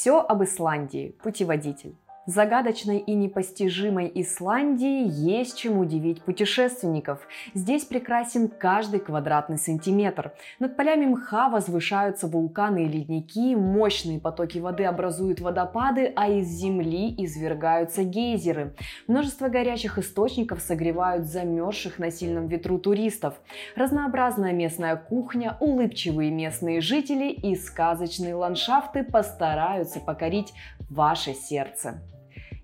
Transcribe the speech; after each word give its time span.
Все 0.00 0.18
об 0.18 0.42
Исландии. 0.42 1.14
Путеводитель. 1.22 1.94
Загадочной 2.26 2.98
и 2.98 3.14
непостижимой 3.14 4.10
Исландии 4.14 5.04
есть 5.08 5.56
чем 5.56 5.78
удивить 5.78 6.22
путешественников. 6.22 7.26
Здесь 7.54 7.84
прекрасен 7.84 8.48
каждый 8.48 9.00
квадратный 9.00 9.56
сантиметр. 9.56 10.32
Над 10.58 10.76
полями 10.76 11.06
мха 11.06 11.48
возвышаются 11.48 12.26
вулканы 12.26 12.84
и 12.84 12.88
ледники, 12.88 13.56
мощные 13.56 14.20
потоки 14.20 14.58
воды 14.58 14.84
образуют 14.84 15.40
водопады, 15.40 16.12
а 16.14 16.28
из 16.28 16.46
земли 16.48 17.14
извергаются 17.16 18.04
гейзеры. 18.04 18.74
Множество 19.06 19.48
горячих 19.48 19.98
источников 19.98 20.60
согревают 20.60 21.24
замерзших 21.24 21.98
на 21.98 22.10
сильном 22.10 22.48
ветру 22.48 22.78
туристов. 22.78 23.40
Разнообразная 23.76 24.52
местная 24.52 24.96
кухня, 24.96 25.56
улыбчивые 25.58 26.30
местные 26.30 26.82
жители 26.82 27.30
и 27.30 27.56
сказочные 27.56 28.34
ландшафты 28.34 29.04
постараются 29.04 30.00
покорить 30.00 30.52
ваше 30.90 31.34
сердце. 31.34 32.02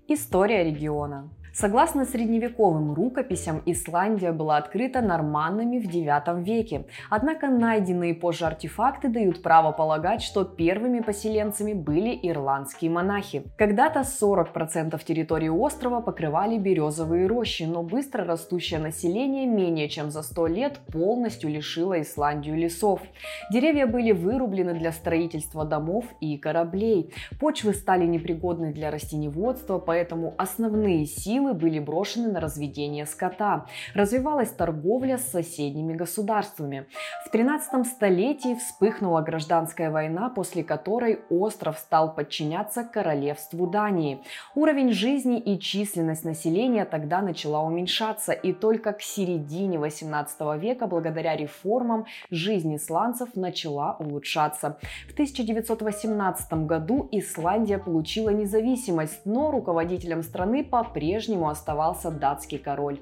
История 0.07 0.63
региона. 0.63 1.29
Согласно 1.59 2.05
средневековым 2.05 2.93
рукописям, 2.93 3.63
Исландия 3.65 4.31
была 4.31 4.57
открыта 4.57 5.01
норманнами 5.01 5.79
в 5.79 5.89
IX 5.89 6.43
веке. 6.43 6.85
Однако 7.09 7.47
найденные 7.47 8.13
позже 8.13 8.45
артефакты 8.45 9.07
дают 9.09 9.41
право 9.41 9.71
полагать, 9.71 10.21
что 10.21 10.43
первыми 10.43 10.99
поселенцами 10.99 11.73
были 11.73 12.15
ирландские 12.21 12.91
монахи. 12.91 13.41
Когда-то 13.57 14.01
40% 14.01 15.03
территории 15.03 15.49
острова 15.49 15.99
покрывали 15.99 16.59
березовые 16.59 17.25
рощи, 17.25 17.63
но 17.63 17.81
быстро 17.81 18.23
растущее 18.23 18.79
население 18.79 19.47
менее 19.47 19.89
чем 19.89 20.11
за 20.11 20.21
100 20.21 20.47
лет 20.47 20.79
полностью 20.93 21.49
лишило 21.49 21.99
Исландию 21.99 22.55
лесов. 22.55 23.01
Деревья 23.51 23.87
были 23.87 24.11
вырублены 24.11 24.75
для 24.75 24.91
строительства 24.91 25.65
домов 25.65 26.05
и 26.21 26.37
кораблей. 26.37 27.11
Почвы 27.39 27.73
стали 27.73 28.05
непригодны 28.05 28.71
для 28.73 28.91
растеневодства, 28.91 29.79
поэтому 29.79 30.35
основные 30.37 31.07
силы 31.07 31.46
силы 31.47 31.53
были 31.53 31.79
брошены 31.79 32.31
на 32.31 32.39
разведение 32.39 33.05
скота. 33.05 33.65
Развивалась 33.93 34.49
торговля 34.49 35.17
с 35.17 35.31
соседними 35.31 35.93
государствами. 35.93 36.85
В 37.25 37.31
13 37.31 37.85
столетии 37.87 38.55
вспыхнула 38.55 39.21
гражданская 39.21 39.91
война, 39.91 40.29
после 40.29 40.63
которой 40.63 41.19
остров 41.29 41.77
стал 41.77 42.13
подчиняться 42.13 42.83
королевству 42.83 43.67
Дании. 43.67 44.19
Уровень 44.55 44.91
жизни 44.91 45.39
и 45.39 45.59
численность 45.59 46.25
населения 46.25 46.85
тогда 46.85 47.21
начала 47.21 47.61
уменьшаться, 47.61 48.33
и 48.33 48.53
только 48.53 48.93
к 48.93 49.01
середине 49.01 49.79
18 49.79 50.61
века, 50.61 50.87
благодаря 50.87 51.35
реформам, 51.35 52.05
жизнь 52.31 52.75
исландцев 52.75 53.29
начала 53.35 53.95
улучшаться. 53.99 54.77
В 55.09 55.13
1918 55.13 56.53
году 56.65 57.07
Исландия 57.11 57.77
получила 57.77 58.29
независимость, 58.29 59.25
но 59.25 59.51
руководителем 59.51 60.23
страны 60.23 60.63
по-прежнему 60.63 61.26
по-прежнему 61.27 61.49
оставался 61.49 62.11
датский 62.11 62.57
король. 62.57 62.99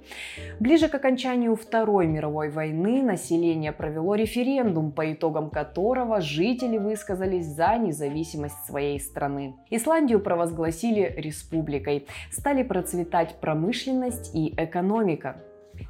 Ближе 0.59 0.87
к 0.87 0.95
окончанию 0.95 1.55
Второй 1.55 2.07
мировой 2.07 2.49
войны 2.49 3.03
население 3.03 3.71
провело 3.71 4.15
референдум, 4.15 4.91
по 4.91 5.13
итогам 5.13 5.49
которого 5.49 6.21
жители 6.21 6.77
высказались 6.77 7.45
за 7.45 7.77
независимость 7.77 8.65
своей 8.65 8.99
страны. 8.99 9.55
Исландию 9.69 10.19
провозгласили 10.19 11.13
республикой. 11.17 12.07
Стали 12.31 12.63
процветать 12.63 13.35
промышленность 13.39 14.33
и 14.33 14.53
экономика. 14.57 15.35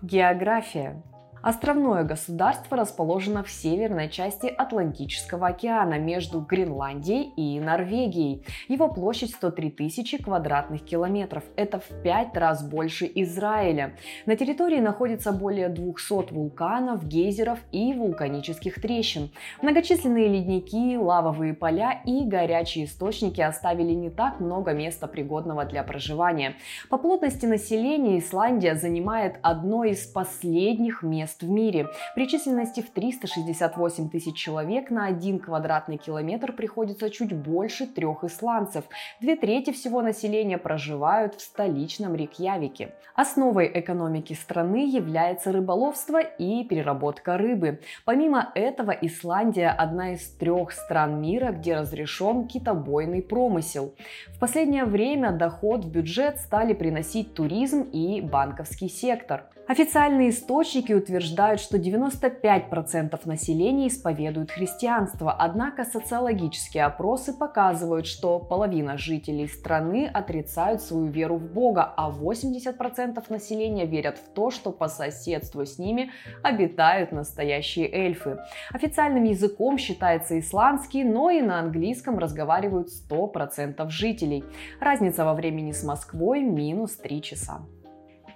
География. 0.01 1.01
Островное 1.45 2.03
государство 2.03 2.75
расположено 2.75 3.43
в 3.43 3.51
северной 3.51 4.09
части 4.09 4.47
Атлантического 4.47 5.49
океана 5.49 5.99
между 5.99 6.39
Гренландией 6.41 7.33
и 7.37 7.59
Норвегией. 7.59 8.43
Его 8.67 8.89
площадь 8.89 9.29
103 9.29 9.69
тысячи 9.69 10.17
квадратных 10.17 10.83
километров. 10.83 11.43
Это 11.55 11.77
в 11.77 11.87
пять 12.01 12.35
раз 12.35 12.67
больше 12.67 13.07
Израиля. 13.13 13.95
На 14.25 14.35
территории 14.35 14.79
находится 14.79 15.31
более 15.31 15.69
200 15.69 16.33
вулканов, 16.33 17.07
гейзеров 17.07 17.59
и 17.71 17.93
вулканических 17.93 18.81
трещин. 18.81 19.29
Многочисленные 19.61 20.27
ледники, 20.27 20.97
лавовые 20.97 21.53
поля 21.53 22.01
и 22.07 22.23
горячие 22.25 22.85
источники 22.85 23.41
оставили 23.41 23.91
не 23.91 24.09
так 24.09 24.39
много 24.39 24.73
места 24.73 25.05
пригодного 25.05 25.65
для 25.65 25.83
проживания. 25.83 26.55
По 26.89 26.97
плотности 26.97 27.45
населения 27.45 28.17
Исландия 28.17 28.73
занимает 28.73 29.35
одно 29.43 29.83
из 29.83 30.07
последних 30.07 31.03
мест 31.03 31.34
мест 31.35 31.43
в 31.43 31.49
мире. 31.49 31.87
При 32.15 32.27
численности 32.27 32.81
в 32.81 32.89
368 32.89 34.09
тысяч 34.09 34.35
человек 34.35 34.89
на 34.89 35.05
один 35.05 35.39
квадратный 35.39 35.97
километр 35.97 36.53
приходится 36.53 37.09
чуть 37.09 37.33
больше 37.33 37.87
трех 37.87 38.23
исландцев. 38.23 38.85
Две 39.21 39.35
трети 39.35 39.71
всего 39.71 40.01
населения 40.01 40.57
проживают 40.57 41.35
в 41.35 41.41
столичном 41.41 42.15
Рикьявике. 42.15 42.93
Основой 43.15 43.71
экономики 43.73 44.33
страны 44.33 44.89
является 44.89 45.51
рыболовство 45.51 46.19
и 46.19 46.63
переработка 46.63 47.37
рыбы. 47.37 47.79
Помимо 48.05 48.51
этого, 48.55 48.91
Исландия 48.91 49.69
одна 49.69 50.13
из 50.13 50.29
трех 50.37 50.71
стран 50.71 51.21
мира, 51.21 51.51
где 51.51 51.75
разрешен 51.75 52.47
китобойный 52.47 53.21
промысел. 53.21 53.93
В 54.35 54.39
последнее 54.39 54.85
время 54.85 55.31
доход 55.31 55.85
в 55.85 55.91
бюджет 55.91 56.39
стали 56.39 56.73
приносить 56.73 57.33
туризм 57.33 57.81
и 57.81 58.21
банковский 58.21 58.89
сектор. 58.89 59.45
Официальные 59.67 60.29
источники 60.29 60.93
утверждают, 60.93 61.59
что 61.59 61.77
95% 61.77 63.19
населения 63.25 63.87
исповедуют 63.87 64.51
христианство, 64.51 65.31
однако 65.31 65.85
социологические 65.85 66.85
опросы 66.85 67.33
показывают, 67.33 68.05
что 68.05 68.37
половина 68.37 68.95
жителей 68.95 69.47
страны 69.47 70.05
отрицают 70.05 70.83
свою 70.83 71.07
веру 71.07 71.37
в 71.37 71.51
Бога, 71.51 71.91
а 71.97 72.11
80% 72.11 73.23
населения 73.29 73.87
верят 73.87 74.19
в 74.19 74.33
то, 74.35 74.51
что 74.51 74.71
по 74.71 74.87
соседству 74.87 75.65
с 75.65 75.79
ними 75.79 76.11
обитают 76.43 77.11
настоящие 77.11 77.91
эльфы. 77.91 78.37
Официальным 78.71 79.23
языком 79.23 79.79
считается 79.79 80.39
исландский, 80.39 81.03
но 81.03 81.31
и 81.31 81.41
на 81.41 81.59
английском 81.59 82.19
разговаривают 82.19 82.89
100% 82.89 83.89
жителей. 83.89 84.43
Разница 84.79 85.25
во 85.25 85.33
времени 85.33 85.71
с 85.71 85.83
Москвой 85.83 86.43
минус 86.43 86.97
3 86.97 87.21
часа. 87.23 87.61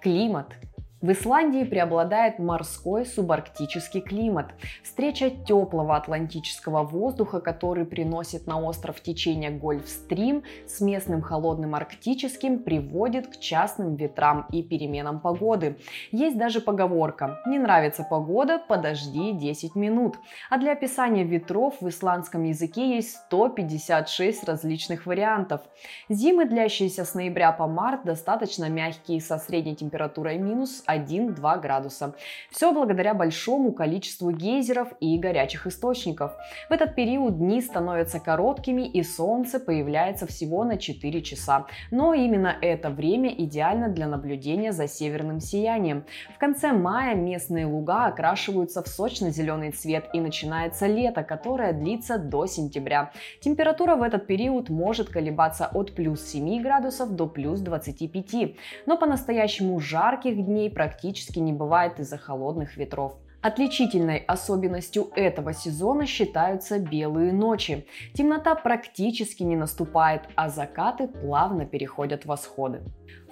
Климат. 0.01 0.55
В 1.01 1.13
Исландии 1.13 1.63
преобладает 1.63 2.39
морской 2.39 3.05
субарктический 3.05 4.01
климат. 4.01 4.47
Встреча 4.83 5.29
теплого 5.29 5.95
атлантического 5.95 6.83
воздуха, 6.83 7.39
который 7.39 7.85
приносит 7.85 8.47
на 8.47 8.59
остров 8.59 8.99
течение 8.99 9.49
Гольфстрим 9.49 10.43
с 10.67 10.81
местным 10.81 11.21
холодным 11.21 11.73
арктическим, 11.73 12.59
приводит 12.59 13.27
к 13.27 13.39
частным 13.39 13.95
ветрам 13.95 14.45
и 14.51 14.61
переменам 14.61 15.21
погоды. 15.21 15.77
Есть 16.11 16.37
даже 16.37 16.59
поговорка 16.59 17.39
«Не 17.47 17.59
нравится 17.59 18.03
погода, 18.03 18.59
подожди 18.59 19.31
10 19.31 19.75
минут». 19.75 20.17
А 20.49 20.57
для 20.57 20.73
описания 20.73 21.23
ветров 21.23 21.75
в 21.79 21.87
исландском 21.87 22.43
языке 22.43 22.97
есть 22.97 23.15
156 23.27 24.43
различных 24.43 25.05
вариантов. 25.05 25.61
Зимы, 26.09 26.43
длящиеся 26.43 27.05
с 27.05 27.13
ноября 27.13 27.53
по 27.53 27.67
март, 27.67 28.03
достаточно 28.03 28.67
мягкие 28.67 29.21
со 29.21 29.37
средней 29.37 29.77
температурой 29.77 30.37
минус 30.37 30.83
1-2 30.89 31.61
градуса. 31.61 32.15
Все 32.51 32.71
благодаря 32.71 33.13
большому 33.13 33.71
количеству 33.71 34.31
гейзеров 34.31 34.89
и 34.99 35.17
горячих 35.17 35.67
источников. 35.67 36.31
В 36.69 36.73
этот 36.73 36.95
период 36.95 37.37
дни 37.37 37.61
становятся 37.61 38.19
короткими 38.19 38.81
и 38.81 39.03
солнце 39.03 39.59
появляется 39.59 40.27
всего 40.27 40.63
на 40.63 40.77
4 40.77 41.21
часа. 41.21 41.65
Но 41.91 42.13
именно 42.13 42.55
это 42.61 42.89
время 42.89 43.29
идеально 43.29 43.89
для 43.89 44.07
наблюдения 44.07 44.71
за 44.71 44.87
северным 44.87 45.39
сиянием. 45.39 46.05
В 46.35 46.37
конце 46.37 46.71
мая 46.71 47.15
местные 47.15 47.65
луга 47.65 48.05
окрашиваются 48.05 48.83
в 48.83 48.87
сочно-зеленый 48.87 49.71
цвет 49.71 50.09
и 50.13 50.19
начинается 50.19 50.87
лето, 50.87 51.23
которое 51.23 51.73
длится 51.73 52.17
до 52.17 52.45
сентября. 52.45 53.11
Температура 53.41 53.95
в 53.95 54.01
этот 54.01 54.27
период 54.27 54.69
может 54.69 55.09
колебаться 55.09 55.67
от 55.67 55.93
плюс 55.93 56.21
7 56.23 56.61
градусов 56.61 57.15
до 57.15 57.27
плюс 57.27 57.59
25, 57.59 58.55
но 58.85 58.97
по-настоящему 58.97 59.79
жарких 59.79 60.45
дней 60.45 60.69
практически 60.79 61.39
не 61.39 61.51
бывает 61.51 61.99
из-за 61.99 62.17
холодных 62.17 62.77
ветров. 62.77 63.17
Отличительной 63.41 64.19
особенностью 64.19 65.09
этого 65.13 65.51
сезона 65.51 66.05
считаются 66.05 66.79
белые 66.79 67.33
ночи. 67.33 67.85
Темнота 68.13 68.55
практически 68.55 69.43
не 69.43 69.57
наступает, 69.57 70.21
а 70.35 70.47
закаты 70.47 71.09
плавно 71.09 71.65
переходят 71.65 72.23
в 72.23 72.27
восходы. 72.27 72.81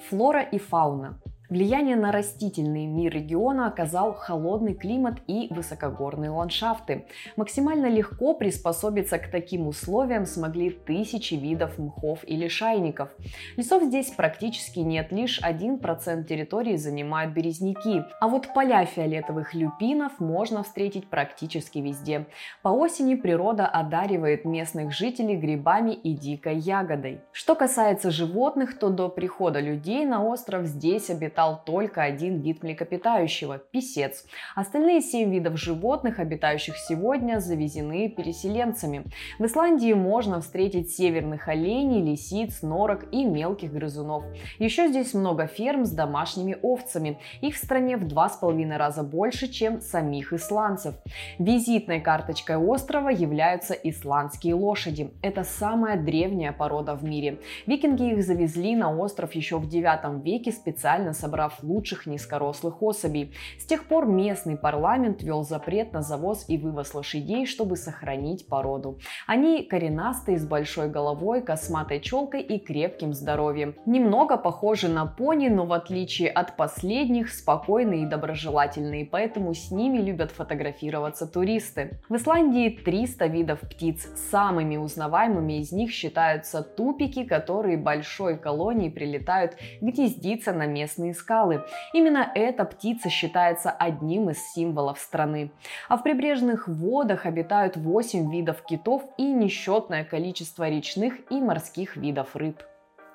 Флора 0.10 0.42
и 0.42 0.60
фауна. 0.60 1.22
Влияние 1.50 1.96
на 1.96 2.12
растительный 2.12 2.88
мир 2.88 3.14
региона 3.14 3.68
оказал 3.68 4.14
холодный 4.14 4.74
климат 4.74 5.20
и 5.28 5.48
высокогорные 5.50 6.30
ландшафты. 6.30 7.06
Максимально 7.38 7.86
легко 7.86 8.34
приспособиться 8.34 9.18
к 9.18 9.32
таким 9.32 9.66
условиям 9.66 10.26
смогли 10.26 10.72
тысячи 10.72 11.36
видов 11.36 11.78
мхов 11.78 12.20
и 12.28 12.36
лишайников. 12.36 13.12
Лесов 13.56 13.84
здесь 13.84 14.10
практически 14.10 14.80
нет, 14.80 15.14
лишь 15.14 15.42
1% 15.42 16.26
территории 16.26 16.76
занимают 16.76 17.34
березняки. 17.34 18.02
А 18.20 18.28
вот 18.28 18.54
поля 18.54 18.84
фиолетовых 18.84 19.54
люпинов 19.54 20.20
можно 20.20 20.64
встретить 20.64 21.10
практически 21.10 21.78
везде. 21.78 22.26
По 22.62 22.70
осени 22.70 23.16
природа 23.16 23.68
одаривает 23.68 24.44
местных 24.44 24.92
жителей 24.92 25.38
грибами 25.38 25.92
и 25.92 26.14
дикой 26.14 26.58
ягодой. 26.58 27.22
Что 27.32 27.56
касается 27.56 28.12
животных, 28.12 28.78
то 28.78 28.90
до 28.90 29.08
прихода 29.08 29.62
людей 29.62 30.06
на 30.06 30.26
остров 30.26 30.66
здесь 30.66 31.10
обитают 31.10 31.37
обитал 31.38 31.62
только 31.64 32.02
один 32.02 32.42
вид 32.42 32.64
млекопитающего– 32.64 33.58
писец. 33.72 34.26
Остальные 34.56 35.02
семь 35.02 35.32
видов 35.32 35.60
животных, 35.60 36.20
обитающих 36.20 36.76
сегодня, 36.78 37.40
завезены 37.40 38.10
переселенцами. 38.10 39.04
В 39.38 39.46
Исландии 39.46 39.94
можно 39.94 40.42
встретить 40.42 40.92
северных 40.92 41.48
оленей, 41.48 42.02
лисиц, 42.02 42.64
норок 42.64 43.06
и 43.12 43.24
мелких 43.24 43.72
грызунов. 43.72 44.24
Еще 44.58 44.88
здесь 44.88 45.14
много 45.14 45.46
ферм 45.46 45.86
с 45.86 45.92
домашними 45.92 46.58
овцами. 46.64 47.20
Их 47.42 47.56
в 47.56 47.64
стране 47.64 47.98
в 47.98 48.08
два 48.08 48.30
с 48.30 48.38
половиной 48.38 48.78
раза 48.78 49.04
больше, 49.04 49.48
чем 49.48 49.80
самих 49.82 50.34
исландцев. 50.34 50.96
Визитной 51.38 52.02
карточкой 52.02 52.58
острова 52.58 53.10
являются 53.10 53.76
исландские 53.76 54.56
лошади. 54.56 55.12
Это 55.22 55.44
самая 55.44 55.98
древняя 55.98 56.52
порода 56.52 56.96
в 56.96 57.04
мире. 57.04 57.38
Викинги 57.68 58.14
их 58.14 58.24
завезли 58.24 58.76
на 58.76 58.98
остров 58.98 59.36
еще 59.36 59.58
в 59.58 59.68
9 59.70 60.26
веке 60.26 60.52
специально 60.52 61.14
с 61.14 61.27
собрав 61.28 61.62
лучших 61.62 62.06
низкорослых 62.06 62.82
особей. 62.82 63.34
С 63.60 63.66
тех 63.66 63.84
пор 63.84 64.06
местный 64.06 64.56
парламент 64.56 65.22
ввел 65.22 65.44
запрет 65.44 65.92
на 65.92 66.02
завоз 66.02 66.46
и 66.48 66.58
вывоз 66.58 66.94
лошадей, 66.94 67.46
чтобы 67.46 67.76
сохранить 67.76 68.48
породу. 68.48 68.98
Они 69.28 69.64
коренастые, 69.64 70.40
с 70.40 70.46
большой 70.46 70.88
головой, 70.88 71.42
косматой 71.42 72.00
челкой 72.00 72.42
и 72.42 72.60
крепким 72.60 73.14
здоровьем. 73.14 73.76
Немного 73.86 74.38
похожи 74.38 74.88
на 74.88 75.06
пони, 75.06 75.50
но 75.50 75.66
в 75.66 75.74
отличие 75.74 76.30
от 76.30 76.56
последних, 76.56 77.30
спокойные 77.30 78.04
и 78.04 78.06
доброжелательные, 78.06 79.06
поэтому 79.06 79.54
с 79.54 79.70
ними 79.70 79.98
любят 79.98 80.32
фотографироваться 80.32 81.28
туристы. 81.28 82.00
В 82.08 82.16
Исландии 82.16 82.70
300 82.70 83.26
видов 83.26 83.60
птиц. 83.60 84.08
Самыми 84.32 84.78
узнаваемыми 84.78 85.60
из 85.60 85.74
них 85.74 85.92
считаются 85.92 86.62
тупики, 86.62 87.26
которые 87.26 87.76
большой 87.76 88.38
колонией 88.38 88.92
прилетают 88.92 89.58
гнездиться 89.82 90.54
на 90.54 90.66
местные 90.68 91.14
скалы. 91.18 91.64
Именно 91.94 92.32
эта 92.36 92.64
птица 92.66 93.10
считается 93.10 93.72
одним 93.72 94.30
из 94.30 94.40
символов 94.54 95.00
страны. 95.00 95.52
А 95.90 95.98
в 95.98 96.04
прибрежных 96.04 96.68
водах 96.68 97.26
обитают 97.26 97.76
8 97.76 98.32
видов 98.32 98.62
китов 98.64 99.04
и 99.18 99.24
несчетное 99.24 100.04
количество 100.04 100.70
речных 100.70 101.16
и 101.30 101.42
морских 101.42 101.98
видов 101.98 102.36
рыб. 102.36 102.62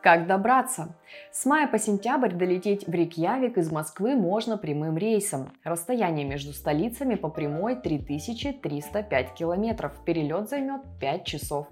Как 0.03 0.27
добраться? 0.27 0.89
С 1.31 1.47
мая 1.47 1.67
по 1.67 1.79
сентябрь 1.79 2.35
долететь 2.35 2.87
в 2.87 2.91
Рейкьявик 2.93 3.59
из 3.59 3.73
Москвы 3.73 4.17
можно 4.17 4.59
прямым 4.59 4.99
рейсом. 4.99 5.53
Расстояние 5.65 6.27
между 6.27 6.53
столицами 6.53 7.15
по 7.15 7.29
прямой 7.29 7.77
3305 7.77 9.35
километров. 9.35 9.93
Перелет 10.05 10.49
займет 10.49 10.83
5 11.01 11.25
часов. 11.25 11.69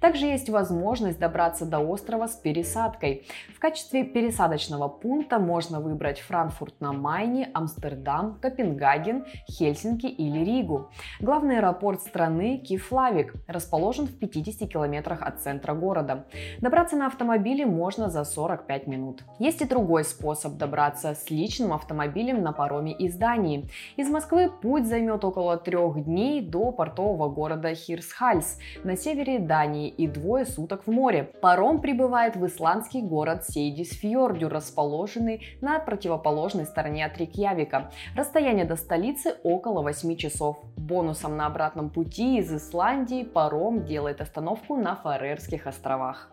Также 0.00 0.26
есть 0.26 0.48
возможность 0.48 1.18
добраться 1.18 1.66
до 1.66 1.80
острова 1.80 2.28
с 2.28 2.36
пересадкой. 2.36 3.26
В 3.54 3.58
качестве 3.58 4.04
пересадочного 4.04 4.88
пункта 4.88 5.38
можно 5.38 5.80
выбрать 5.80 6.20
Франкфурт 6.20 6.80
на 6.80 6.92
Майне, 6.92 7.50
Амстердам, 7.52 8.38
Копенгаген, 8.40 9.24
Хельсинки 9.50 10.06
или 10.06 10.44
Ригу. 10.44 10.90
Главный 11.20 11.58
аэропорт 11.58 12.00
страны 12.02 12.58
Кифлавик 12.58 13.34
расположен 13.46 14.06
в 14.06 14.18
50 14.18 14.68
километрах 14.68 15.22
от 15.22 15.40
центра 15.40 15.74
города. 15.74 16.26
Добраться 16.60 16.96
на 16.96 17.06
автомобиле 17.06 17.66
можно 17.66 18.08
за 18.08 18.24
45 18.24 18.79
минут. 18.86 19.22
Есть 19.38 19.62
и 19.62 19.64
другой 19.64 20.04
способ 20.04 20.56
добраться 20.56 21.14
с 21.14 21.30
личным 21.30 21.72
автомобилем 21.72 22.42
на 22.42 22.52
пароме 22.52 22.92
из 22.92 23.14
Дании. 23.16 23.68
Из 23.96 24.08
Москвы 24.08 24.50
путь 24.50 24.86
займет 24.86 25.24
около 25.24 25.56
трех 25.56 26.04
дней 26.04 26.40
до 26.40 26.72
портового 26.72 27.28
города 27.28 27.74
Хирсхальс 27.74 28.58
на 28.84 28.96
севере 28.96 29.38
Дании 29.38 29.88
и 29.88 30.06
двое 30.06 30.44
суток 30.44 30.86
в 30.86 30.90
море. 30.90 31.24
Паром 31.40 31.80
прибывает 31.80 32.36
в 32.36 32.46
исландский 32.46 33.02
город 33.02 33.44
Сейдисфьордю, 33.44 34.48
расположенный 34.48 35.42
на 35.60 35.78
противоположной 35.78 36.64
стороне 36.64 37.06
от 37.06 37.18
Рикьявика. 37.18 37.90
Расстояние 38.16 38.64
до 38.64 38.76
столицы 38.76 39.36
около 39.42 39.82
8 39.82 40.16
часов. 40.16 40.58
Бонусом 40.76 41.36
на 41.36 41.46
обратном 41.46 41.90
пути 41.90 42.38
из 42.38 42.52
Исландии 42.52 43.24
паром 43.24 43.84
делает 43.84 44.20
остановку 44.20 44.76
на 44.76 44.96
Фарерских 44.96 45.66
островах. 45.66 46.30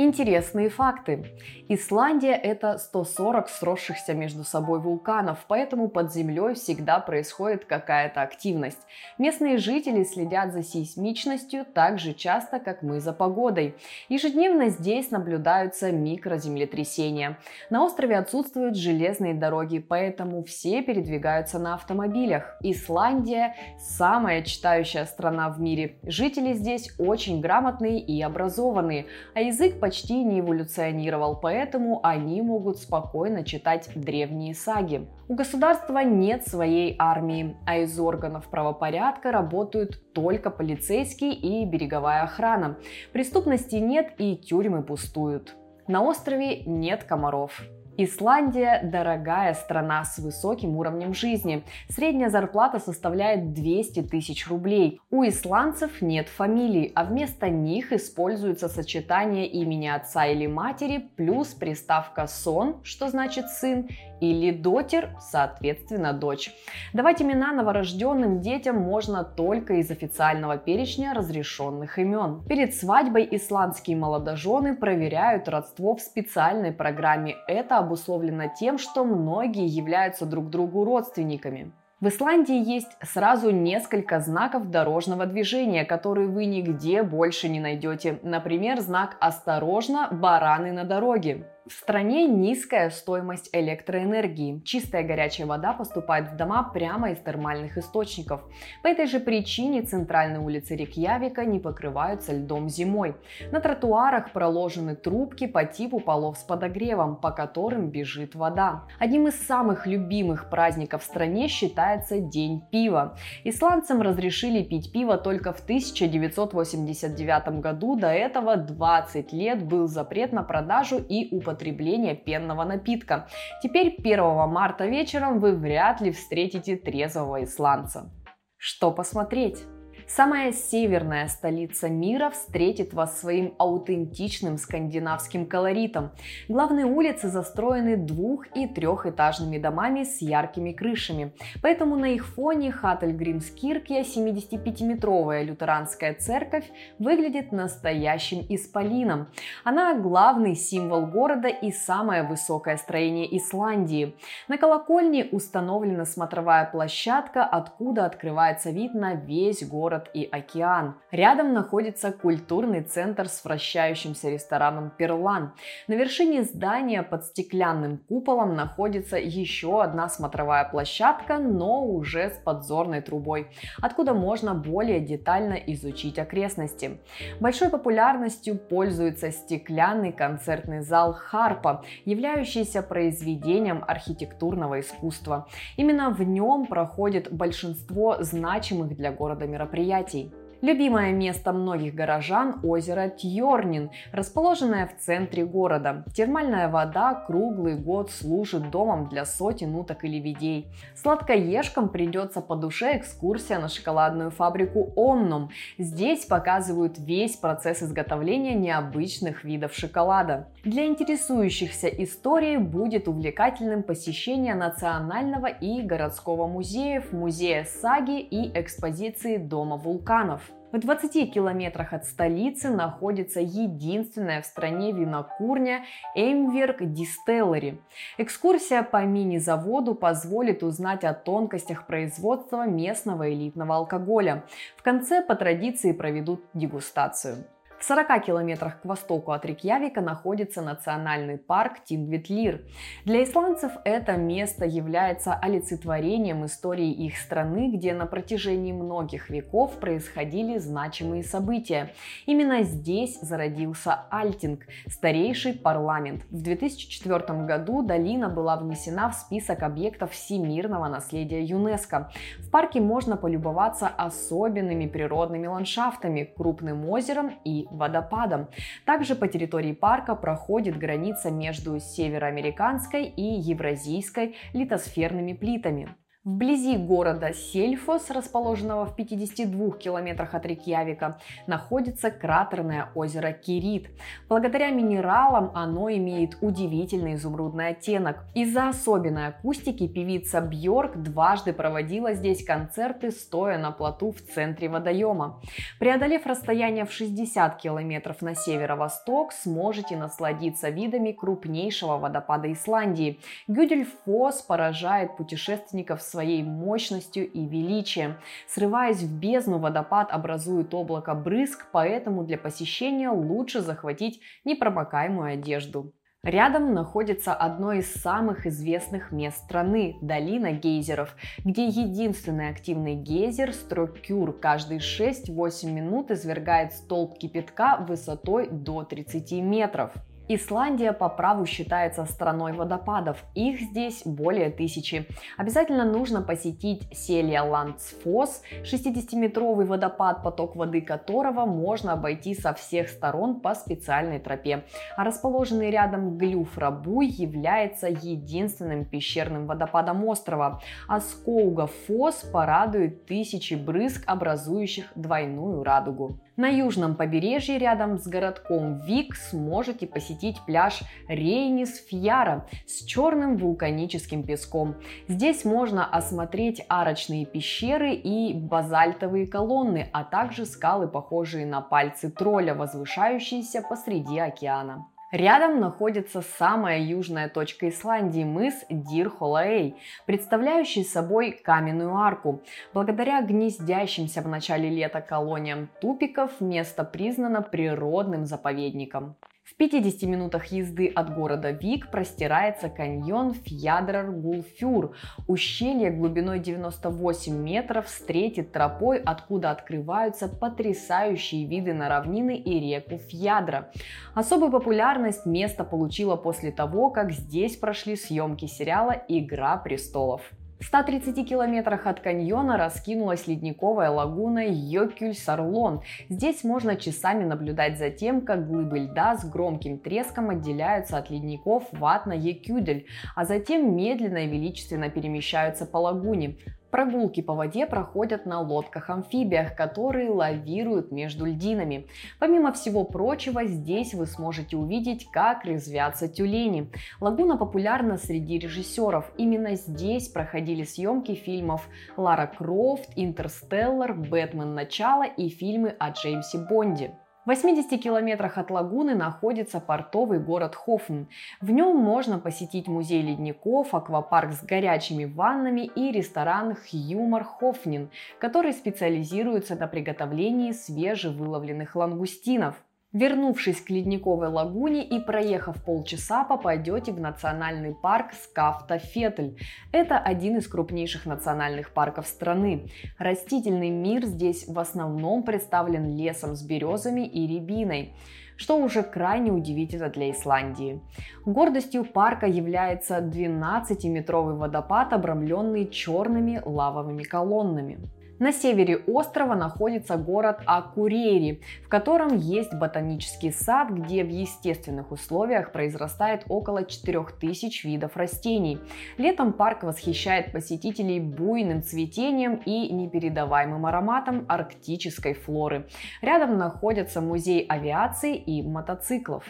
Интересные 0.00 0.68
факты. 0.68 1.26
Исландия– 1.68 2.32
это 2.42 2.78
140 2.78 3.48
сросшихся 3.48 4.14
между 4.14 4.44
собой 4.44 4.78
вулканов, 4.78 5.44
поэтому 5.48 5.88
под 5.88 6.12
землей 6.12 6.54
всегда 6.54 7.00
происходит 7.00 7.64
какая-то 7.64 8.22
активность. 8.22 8.78
Местные 9.18 9.58
жители 9.58 10.04
следят 10.04 10.52
за 10.52 10.62
сейсмичностью 10.62 11.66
так 11.66 11.98
же 11.98 12.14
часто, 12.14 12.60
как 12.60 12.82
мы 12.82 13.00
за 13.00 13.12
погодой. 13.12 13.74
Ежедневно 14.08 14.68
здесь 14.68 15.10
наблюдаются 15.10 15.90
микроземлетрясения. 15.90 17.36
На 17.68 17.84
острове 17.84 18.18
отсутствуют 18.18 18.76
железные 18.76 19.34
дороги, 19.34 19.80
поэтому 19.80 20.44
все 20.44 20.80
передвигаются 20.80 21.58
на 21.58 21.74
автомобилях. 21.74 22.56
Исландия– 22.60 23.56
самая 23.80 24.42
читающая 24.42 25.06
страна 25.06 25.48
в 25.50 25.60
мире. 25.60 25.96
Жители 26.04 26.52
здесь 26.52 26.94
очень 26.98 27.40
грамотные 27.40 27.98
и 27.98 28.22
образованные, 28.22 29.06
а 29.34 29.40
язык 29.40 29.80
почти 29.88 30.22
не 30.22 30.40
эволюционировал, 30.40 31.34
поэтому 31.40 32.00
они 32.02 32.42
могут 32.42 32.76
спокойно 32.76 33.42
читать 33.42 33.88
древние 33.94 34.54
саги. 34.54 35.08
У 35.28 35.34
государства 35.34 36.00
нет 36.00 36.46
своей 36.46 36.94
армии, 36.98 37.56
а 37.64 37.78
из 37.78 37.98
органов 37.98 38.50
правопорядка 38.50 39.32
работают 39.32 40.12
только 40.12 40.50
полицейские 40.50 41.32
и 41.32 41.64
береговая 41.64 42.24
охрана. 42.24 42.76
Преступности 43.14 43.76
нет 43.76 44.12
и 44.18 44.36
тюрьмы 44.36 44.82
пустуют. 44.82 45.56
На 45.86 46.02
острове 46.02 46.64
нет 46.64 47.04
комаров. 47.04 47.58
Исландия– 48.00 48.80
дорогая 48.84 49.54
страна 49.54 50.04
с 50.04 50.18
высоким 50.18 50.76
уровнем 50.76 51.14
жизни. 51.14 51.64
Средняя 51.88 52.30
зарплата 52.30 52.78
составляет 52.78 53.52
200 53.54 54.04
тысяч 54.04 54.46
рублей. 54.46 55.00
У 55.10 55.24
исландцев 55.24 56.00
нет 56.00 56.28
фамилий, 56.28 56.92
а 56.94 57.02
вместо 57.02 57.48
них 57.48 57.92
используется 57.92 58.68
сочетание 58.68 59.48
имени 59.48 59.88
отца 59.88 60.26
или 60.26 60.46
матери 60.46 61.10
плюс 61.16 61.48
приставка 61.48 62.28
«сон», 62.28 62.76
что 62.84 63.08
значит 63.08 63.48
«сын», 63.48 63.88
или 64.20 64.52
дотер, 64.52 65.10
соответственно, 65.20 66.12
дочь. 66.12 66.52
Давать 66.92 67.20
имена 67.20 67.52
новорожденным 67.52 68.40
детям 68.40 68.76
можно 68.76 69.24
только 69.24 69.74
из 69.74 69.90
официального 69.90 70.56
перечня 70.56 71.14
разрешенных 71.14 71.98
имен. 71.98 72.44
Перед 72.48 72.74
свадьбой 72.74 73.28
исландские 73.30 73.96
молодожены 73.96 74.76
проверяют 74.76 75.48
родство 75.48 75.96
в 75.96 76.00
специальной 76.00 76.72
программе. 76.72 77.36
Это 77.46 77.78
обусловлено 77.88 78.44
тем, 78.48 78.78
что 78.78 79.04
многие 79.04 79.66
являются 79.66 80.26
друг 80.26 80.50
другу 80.50 80.84
родственниками. 80.84 81.72
В 82.00 82.06
Исландии 82.06 82.54
есть 82.54 82.96
сразу 83.02 83.50
несколько 83.50 84.20
знаков 84.20 84.70
дорожного 84.70 85.26
движения, 85.26 85.84
которые 85.84 86.28
вы 86.28 86.44
нигде 86.44 87.02
больше 87.02 87.48
не 87.48 87.58
найдете. 87.58 88.20
Например, 88.22 88.78
знак 88.78 89.16
«Осторожно, 89.18 90.08
бараны 90.12 90.70
на 90.70 90.84
дороге». 90.84 91.48
В 91.68 91.72
стране 91.72 92.26
низкая 92.26 92.88
стоимость 92.88 93.50
электроэнергии. 93.52 94.62
Чистая 94.64 95.02
горячая 95.02 95.46
вода 95.46 95.74
поступает 95.74 96.30
в 96.30 96.36
дома 96.36 96.62
прямо 96.62 97.10
из 97.10 97.18
термальных 97.18 97.76
источников. 97.76 98.40
По 98.82 98.86
этой 98.86 99.06
же 99.06 99.20
причине 99.20 99.82
центральные 99.82 100.40
улицы 100.40 100.76
Рикьявика 100.76 101.44
не 101.44 101.58
покрываются 101.58 102.32
льдом 102.32 102.70
зимой. 102.70 103.16
На 103.52 103.60
тротуарах 103.60 104.32
проложены 104.32 104.96
трубки 104.96 105.46
по 105.46 105.64
типу 105.64 106.00
полов 106.00 106.38
с 106.38 106.42
подогревом, 106.42 107.16
по 107.16 107.32
которым 107.32 107.90
бежит 107.90 108.34
вода. 108.34 108.84
Одним 108.98 109.28
из 109.28 109.34
самых 109.34 109.86
любимых 109.86 110.48
праздников 110.48 111.02
в 111.02 111.06
стране 111.06 111.48
считается 111.48 112.18
День 112.18 112.62
пива. 112.72 113.18
Исландцам 113.44 114.00
разрешили 114.00 114.62
пить 114.62 114.90
пиво 114.90 115.18
только 115.18 115.52
в 115.52 115.60
1989 115.60 117.60
году. 117.60 117.94
До 117.94 118.08
этого 118.08 118.56
20 118.56 119.34
лет 119.34 119.62
был 119.62 119.86
запрет 119.86 120.32
на 120.32 120.42
продажу 120.42 120.96
и 120.96 121.28
употребление 121.30 121.57
употребления 121.58 122.14
пенного 122.14 122.64
напитка. 122.64 123.26
Теперь 123.62 123.96
1 123.98 124.48
марта 124.48 124.86
вечером 124.86 125.40
вы 125.40 125.56
вряд 125.56 126.00
ли 126.00 126.12
встретите 126.12 126.76
трезвого 126.76 127.42
исландца. 127.42 128.10
Что 128.56 128.92
посмотреть? 128.92 129.64
Самая 130.10 130.52
северная 130.52 131.28
столица 131.28 131.90
мира 131.90 132.30
встретит 132.30 132.94
вас 132.94 133.20
своим 133.20 133.54
аутентичным 133.58 134.56
скандинавским 134.56 135.44
колоритом. 135.44 136.12
Главные 136.48 136.86
улицы 136.86 137.28
застроены 137.28 137.98
двух- 137.98 138.46
и 138.56 138.66
трехэтажными 138.66 139.58
домами 139.58 140.04
с 140.04 140.22
яркими 140.22 140.72
крышами. 140.72 141.34
Поэтому 141.60 141.96
на 141.96 142.06
их 142.06 142.26
фоне 142.26 142.72
Хаттельгримскиркья, 142.72 144.02
75-метровая 144.02 145.42
лютеранская 145.42 146.14
церковь, 146.14 146.64
выглядит 146.98 147.52
настоящим 147.52 148.46
исполином. 148.48 149.28
Она 149.62 149.92
главный 149.94 150.56
символ 150.56 151.06
города 151.06 151.48
и 151.48 151.70
самое 151.70 152.22
высокое 152.22 152.78
строение 152.78 153.36
Исландии. 153.36 154.16
На 154.48 154.56
колокольне 154.56 155.26
установлена 155.30 156.06
смотровая 156.06 156.64
площадка, 156.64 157.44
откуда 157.44 158.06
открывается 158.06 158.70
вид 158.70 158.94
на 158.94 159.12
весь 159.12 159.62
город 159.68 159.97
и 160.14 160.24
океан. 160.24 160.94
Рядом 161.10 161.52
находится 161.52 162.12
культурный 162.12 162.82
центр 162.82 163.28
с 163.28 163.44
вращающимся 163.44 164.30
рестораном 164.30 164.90
«Перлан». 164.90 165.52
На 165.88 165.94
вершине 165.94 166.44
здания 166.44 167.02
под 167.02 167.24
стеклянным 167.24 167.98
куполом 167.98 168.54
находится 168.54 169.16
еще 169.16 169.82
одна 169.82 170.08
смотровая 170.08 170.64
площадка, 170.64 171.38
но 171.38 171.84
уже 171.84 172.30
с 172.30 172.38
подзорной 172.44 173.00
трубой, 173.00 173.48
откуда 173.82 174.14
можно 174.14 174.54
более 174.54 175.00
детально 175.00 175.54
изучить 175.54 176.18
окрестности. 176.18 177.00
Большой 177.40 177.70
популярностью 177.70 178.56
пользуется 178.56 179.32
стеклянный 179.32 180.12
концертный 180.12 180.82
зал 180.82 181.12
«Харпа», 181.14 181.84
являющийся 182.04 182.82
произведением 182.82 183.84
архитектурного 183.86 184.80
искусства. 184.80 185.48
Именно 185.76 186.10
в 186.10 186.22
нем 186.22 186.66
проходит 186.66 187.32
большинство 187.32 188.16
значимых 188.20 188.96
для 188.96 189.10
города 189.10 189.46
мероприятий. 189.46 189.87
Мероприятий 189.88 190.30
Любимое 190.60 191.12
место 191.12 191.52
многих 191.52 191.94
горожан– 191.94 192.58
озеро 192.64 193.08
Тьорнин, 193.08 193.90
расположенное 194.10 194.88
в 194.88 195.00
центре 195.00 195.44
города. 195.44 196.04
Термальная 196.12 196.68
вода 196.68 197.14
круглый 197.14 197.76
год 197.76 198.10
служит 198.10 198.68
домом 198.72 199.08
для 199.08 199.24
сотен 199.24 199.76
уток 199.76 200.04
и 200.04 200.08
лебедей. 200.08 200.66
Сладкоежкам 200.96 201.88
придется 201.88 202.40
по 202.40 202.56
душе 202.56 202.96
экскурсия 202.96 203.60
на 203.60 203.68
шоколадную 203.68 204.32
фабрику 204.32 204.92
Омнум. 204.96 205.50
Здесь 205.78 206.24
показывают 206.24 206.98
весь 206.98 207.36
процесс 207.36 207.84
изготовления 207.84 208.56
необычных 208.56 209.44
видов 209.44 209.74
шоколада. 209.74 210.48
Для 210.64 210.86
интересующихся 210.86 211.86
историей 211.86 212.56
будет 212.56 213.06
увлекательным 213.06 213.84
посещение 213.84 214.56
Национального 214.56 215.46
и 215.46 215.82
городского 215.82 216.48
музеев, 216.48 217.12
музея 217.12 217.64
саги 217.64 218.18
и 218.18 218.50
экспозиции 218.58 219.36
Дома 219.36 219.76
вулканов. 219.76 220.47
В 220.70 220.78
20 220.78 221.32
километрах 221.32 221.94
от 221.94 222.04
столицы 222.04 222.68
находится 222.68 223.40
единственная 223.40 224.42
в 224.42 224.46
стране 224.46 224.92
винокурня 224.92 225.84
Эймверк 226.14 226.82
Дистеллери. 226.82 227.80
Экскурсия 228.18 228.82
по 228.82 229.02
мини-заводу 229.02 229.94
позволит 229.94 230.62
узнать 230.62 231.04
о 231.04 231.14
тонкостях 231.14 231.86
производства 231.86 232.66
местного 232.66 233.32
элитного 233.32 233.76
алкоголя. 233.76 234.44
В 234.76 234.82
конце 234.82 235.22
по 235.22 235.34
традиции 235.34 235.92
проведут 235.92 236.44
дегустацию. 236.52 237.46
В 237.78 237.84
40 237.84 238.24
километрах 238.24 238.80
к 238.80 238.84
востоку 238.84 239.30
от 239.30 239.46
Рикьявика 239.46 240.00
находится 240.00 240.62
национальный 240.62 241.38
парк 241.38 241.84
Тингвитлир. 241.84 242.64
Для 243.04 243.22
исландцев 243.22 243.70
это 243.84 244.16
место 244.16 244.64
является 244.64 245.32
олицетворением 245.32 246.44
истории 246.44 246.90
их 246.90 247.16
страны, 247.16 247.70
где 247.72 247.94
на 247.94 248.06
протяжении 248.06 248.72
многих 248.72 249.30
веков 249.30 249.78
происходили 249.78 250.58
значимые 250.58 251.22
события. 251.22 251.92
Именно 252.26 252.64
здесь 252.64 253.20
зародился 253.20 254.06
Альтинг, 254.10 254.66
старейший 254.88 255.52
парламент. 255.54 256.24
В 256.30 256.42
2004 256.42 257.44
году 257.44 257.82
долина 257.82 258.28
была 258.28 258.56
внесена 258.56 259.08
в 259.08 259.14
список 259.14 259.62
объектов 259.62 260.10
всемирного 260.10 260.88
наследия 260.88 261.44
ЮНЕСКо. 261.44 262.10
В 262.40 262.50
парке 262.50 262.80
можно 262.80 263.16
полюбоваться 263.16 263.86
особенными 263.86 264.88
природными 264.88 265.46
ландшафтами, 265.46 266.24
крупным 266.36 266.88
озером 266.90 267.34
и 267.44 267.67
водопадом. 267.70 268.48
Также 268.84 269.14
по 269.14 269.28
территории 269.28 269.72
парка 269.72 270.14
проходит 270.14 270.78
граница 270.78 271.30
между 271.30 271.78
североамериканской 271.80 273.04
и 273.04 273.22
евразийской 273.22 274.36
литосферными 274.52 275.32
плитами. 275.32 275.94
Вблизи 276.28 276.76
города 276.76 277.32
Сельфос, 277.32 278.10
расположенного 278.10 278.84
в 278.84 278.94
52 278.94 279.78
километрах 279.78 280.34
от 280.34 280.44
Рикьявика, 280.44 281.18
находится 281.46 282.10
кратерное 282.10 282.90
озеро 282.94 283.32
Кирит. 283.32 283.88
Благодаря 284.28 284.68
минералам 284.68 285.50
оно 285.54 285.90
имеет 285.90 286.36
удивительный 286.42 287.14
изумрудный 287.14 287.68
оттенок. 287.68 288.26
Из-за 288.34 288.68
особенной 288.68 289.28
акустики 289.28 289.88
певица 289.88 290.42
Бьорк 290.42 290.98
дважды 290.98 291.54
проводила 291.54 292.12
здесь 292.12 292.44
концерты, 292.44 293.10
стоя 293.10 293.56
на 293.56 293.70
плоту 293.70 294.12
в 294.12 294.20
центре 294.20 294.68
водоема. 294.68 295.40
Преодолев 295.80 296.26
расстояние 296.26 296.84
в 296.84 296.92
60 296.92 297.56
километров 297.56 298.20
на 298.20 298.34
северо-восток, 298.34 299.32
сможете 299.32 299.96
насладиться 299.96 300.68
видами 300.68 301.12
крупнейшего 301.12 301.96
водопада 301.96 302.52
Исландии. 302.52 303.18
Гюдельфос 303.46 304.42
поражает 304.42 305.16
путешественников 305.16 306.02
своей 306.02 306.17
своей 306.18 306.42
мощностью 306.42 307.30
и 307.30 307.46
величием. 307.46 308.16
Срываясь 308.48 309.02
в 309.02 309.20
бездну, 309.20 309.58
водопад 309.58 310.10
образует 310.10 310.74
облако 310.74 311.14
брызг, 311.14 311.66
поэтому 311.70 312.24
для 312.24 312.36
посещения 312.36 313.08
лучше 313.08 313.60
захватить 313.60 314.20
непромокаемую 314.44 315.34
одежду. 315.34 315.92
Рядом 316.24 316.74
находится 316.74 317.32
одно 317.32 317.72
из 317.72 317.94
самых 317.94 318.46
известных 318.46 319.12
мест 319.12 319.38
страны– 319.44 319.96
долина 320.02 320.50
гейзеров, 320.50 321.14
где 321.44 321.66
единственный 321.68 322.48
активный 322.48 322.96
гейзер 322.96 323.52
Строкюр 323.52 324.32
каждые 324.32 324.80
6-8 324.80 325.70
минут 325.70 326.10
извергает 326.10 326.72
столб 326.72 327.16
кипятка 327.16 327.76
высотой 327.88 328.48
до 328.50 328.82
30 328.82 329.30
метров. 329.42 329.92
Исландия 330.30 330.92
по 330.92 331.08
праву 331.08 331.46
считается 331.46 332.04
страной 332.04 332.52
водопадов. 332.52 333.24
Их 333.34 333.60
здесь 333.60 334.02
более 334.04 334.50
тысячи. 334.50 335.06
Обязательно 335.38 335.86
нужно 335.86 336.20
посетить 336.20 336.86
Селия 336.92 337.42
Ландсфос, 337.42 338.42
60-метровый 338.62 339.64
водопад, 339.64 340.22
поток 340.22 340.54
воды 340.54 340.82
которого 340.82 341.46
можно 341.46 341.94
обойти 341.94 342.34
со 342.34 342.52
всех 342.52 342.90
сторон 342.90 343.40
по 343.40 343.54
специальной 343.54 344.18
тропе. 344.18 344.64
А 344.98 345.04
расположенный 345.04 345.70
рядом 345.70 346.18
Глюфрабуй 346.18 347.06
является 347.06 347.88
единственным 347.88 348.84
пещерным 348.84 349.46
водопадом 349.46 350.04
острова. 350.04 350.60
А 350.88 351.00
Скоуга 351.00 351.68
Фос 351.86 352.16
порадует 352.16 353.06
тысячи 353.06 353.54
брызг, 353.54 354.04
образующих 354.06 354.92
двойную 354.94 355.64
радугу. 355.64 356.20
На 356.38 356.46
южном 356.46 356.94
побережье 356.94 357.58
рядом 357.58 357.98
с 357.98 358.06
городком 358.06 358.78
Вик 358.86 359.16
сможете 359.16 359.88
посетить 359.88 360.40
пляж 360.46 360.82
Рейнис 361.08 361.84
Фьяра 361.84 362.46
с 362.64 362.84
черным 362.84 363.36
вулканическим 363.36 364.22
песком. 364.22 364.76
Здесь 365.08 365.44
можно 365.44 365.84
осмотреть 365.84 366.64
арочные 366.68 367.26
пещеры 367.26 367.92
и 367.92 368.34
базальтовые 368.34 369.26
колонны, 369.26 369.90
а 369.92 370.04
также 370.04 370.46
скалы, 370.46 370.86
похожие 370.86 371.44
на 371.44 371.60
пальцы 371.60 372.08
тролля, 372.08 372.54
возвышающиеся 372.54 373.60
посреди 373.68 374.20
океана. 374.20 374.86
Рядом 375.10 375.58
находится 375.58 376.20
самая 376.20 376.80
южная 376.80 377.30
точка 377.30 377.70
Исландии– 377.70 378.24
мыс 378.24 378.66
Дирхолаэй, 378.68 379.74
представляющий 380.04 380.84
собой 380.84 381.32
каменную 381.32 381.96
арку. 381.96 382.42
Благодаря 382.74 383.22
гнездящимся 383.22 384.20
в 384.20 384.28
начале 384.28 384.68
лета 384.68 385.00
колониям 385.00 385.70
тупиков 385.80 386.42
место 386.42 386.84
признано 386.84 387.40
природным 387.40 388.26
заповедником. 388.26 389.16
В 389.58 389.60
50 389.60 390.08
минутах 390.08 390.52
езды 390.52 390.86
от 390.86 391.16
города 391.16 391.50
Вик 391.50 391.90
простирается 391.90 392.68
каньон 392.68 393.32
Фьядрар-Гулфюр. 393.32 394.94
Ущелье 395.26 395.90
глубиной 395.90 396.38
98 396.38 397.36
метров 397.36 397.86
встретит 397.86 398.52
тропой, 398.52 398.98
откуда 399.04 399.50
открываются 399.50 400.28
потрясающие 400.28 401.44
виды 401.44 401.74
на 401.74 401.88
равнины 401.88 402.36
и 402.36 402.60
реку 402.60 402.98
Фьядра. 402.98 403.72
Особую 404.14 404.52
популярность 404.52 405.26
место 405.26 405.64
получило 405.64 406.14
после 406.14 406.52
того, 406.52 406.90
как 406.90 407.10
здесь 407.10 407.56
прошли 407.56 407.96
съемки 407.96 408.46
сериала 408.46 408.92
«Игра 409.08 409.56
престолов». 409.56 410.22
В 410.60 410.64
130 410.64 411.28
километрах 411.28 411.86
от 411.86 412.00
каньона 412.00 412.56
раскинулась 412.56 413.28
ледниковая 413.28 413.90
лагуна 413.90 414.44
Йокюль-Сарлон. 414.44 415.82
Здесь 416.08 416.42
можно 416.42 416.74
часами 416.74 417.22
наблюдать 417.22 417.78
за 417.78 417.90
тем, 417.90 418.22
как 418.22 418.48
глыбы 418.48 418.80
льда 418.80 419.16
с 419.16 419.24
громким 419.24 419.78
треском 419.78 420.30
отделяются 420.30 420.98
от 420.98 421.10
ледников 421.10 421.62
Ватна-Екюдель, 421.70 422.86
а 423.14 423.24
затем 423.24 423.76
медленно 423.76 424.18
и 424.18 424.28
величественно 424.28 424.90
перемещаются 424.90 425.64
по 425.64 425.76
лагуне. 425.76 426.36
Прогулки 426.70 427.22
по 427.22 427.34
воде 427.34 427.66
проходят 427.66 428.26
на 428.26 428.40
лодках-амфибиях, 428.40 429.56
которые 429.56 430.10
лавируют 430.10 430.92
между 430.92 431.24
льдинами. 431.24 431.86
Помимо 432.18 432.52
всего 432.52 432.84
прочего, 432.84 433.44
здесь 433.44 433.94
вы 433.94 434.06
сможете 434.06 434.56
увидеть, 434.56 435.08
как 435.10 435.46
резвятся 435.46 436.08
тюлени. 436.08 436.70
Лагуна 437.00 437.38
популярна 437.38 437.96
среди 437.96 438.38
режиссеров. 438.38 439.10
Именно 439.16 439.54
здесь 439.54 440.08
проходили 440.08 440.64
съемки 440.64 441.14
фильмов 441.14 441.66
«Лара 441.96 442.26
Крофт», 442.26 442.90
«Интерстеллар», 442.96 443.94
«Бэтмен. 443.94 444.54
Начало» 444.54 445.04
и 445.04 445.28
фильмы 445.30 445.74
о 445.78 445.90
Джеймсе 445.90 446.38
Бонде. 446.38 446.92
В 447.28 447.30
80 447.30 447.78
километрах 447.78 448.38
от 448.38 448.50
лагуны 448.50 448.94
находится 448.94 449.60
портовый 449.60 450.18
город 450.18 450.54
Хофн. 450.54 451.02
В 451.42 451.50
нем 451.50 451.76
можно 451.76 452.18
посетить 452.18 452.68
музей 452.68 453.02
ледников, 453.02 453.74
аквапарк 453.74 454.32
с 454.32 454.42
горячими 454.42 455.04
ваннами 455.04 455.66
и 455.66 455.92
ресторан 455.92 456.56
Хьюмор 456.56 457.24
Хофнин, 457.24 457.90
который 458.18 458.54
специализируется 458.54 459.56
на 459.56 459.66
приготовлении 459.66 460.52
свежевыловленных 460.52 461.76
лангустинов. 461.76 462.54
Вернувшись 462.94 463.60
к 463.60 463.68
ледниковой 463.68 464.28
лагуне 464.28 464.82
и 464.82 464.98
проехав 464.98 465.62
полчаса, 465.62 466.24
попадете 466.24 466.90
в 466.90 466.98
национальный 466.98 467.74
парк 467.74 468.12
Скафта-Фетль. 468.14 469.36
Это 469.72 469.98
один 469.98 470.38
из 470.38 470.48
крупнейших 470.48 471.04
национальных 471.04 471.74
парков 471.74 472.06
страны. 472.06 472.70
Растительный 472.96 473.68
мир 473.68 474.06
здесь 474.06 474.48
в 474.48 474.58
основном 474.58 475.22
представлен 475.22 475.98
лесом 475.98 476.34
с 476.34 476.42
березами 476.42 477.06
и 477.06 477.26
рябиной 477.26 477.94
что 478.38 478.56
уже 478.56 478.84
крайне 478.84 479.32
удивительно 479.32 479.88
для 479.90 480.12
Исландии. 480.12 480.80
Гордостью 481.26 481.84
парка 481.84 482.26
является 482.26 482.98
12-метровый 482.98 484.36
водопад, 484.36 484.92
обрамленный 484.92 485.68
черными 485.68 486.40
лавовыми 486.44 487.02
колоннами. 487.02 487.80
На 488.18 488.32
севере 488.32 488.76
острова 488.76 489.34
находится 489.34 489.96
город 489.96 490.40
Акурери, 490.46 491.40
в 491.64 491.68
котором 491.68 492.16
есть 492.16 492.52
ботанический 492.52 493.30
сад, 493.30 493.70
где 493.70 494.02
в 494.02 494.08
естественных 494.08 494.90
условиях 494.90 495.52
произрастает 495.52 496.24
около 496.28 496.64
4000 496.64 497.66
видов 497.66 497.96
растений. 497.96 498.58
Летом 498.96 499.32
парк 499.32 499.62
восхищает 499.62 500.32
посетителей 500.32 500.98
буйным 500.98 501.62
цветением 501.62 502.42
и 502.44 502.72
непередаваемым 502.72 503.66
ароматом 503.66 504.24
арктической 504.28 505.14
флоры. 505.14 505.68
Рядом 506.02 506.38
находятся 506.38 507.00
музей 507.00 507.46
авиации 507.48 508.16
и 508.16 508.42
мотоциклов. 508.42 509.24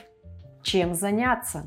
Чем 0.63 0.95
заняться? 0.95 1.65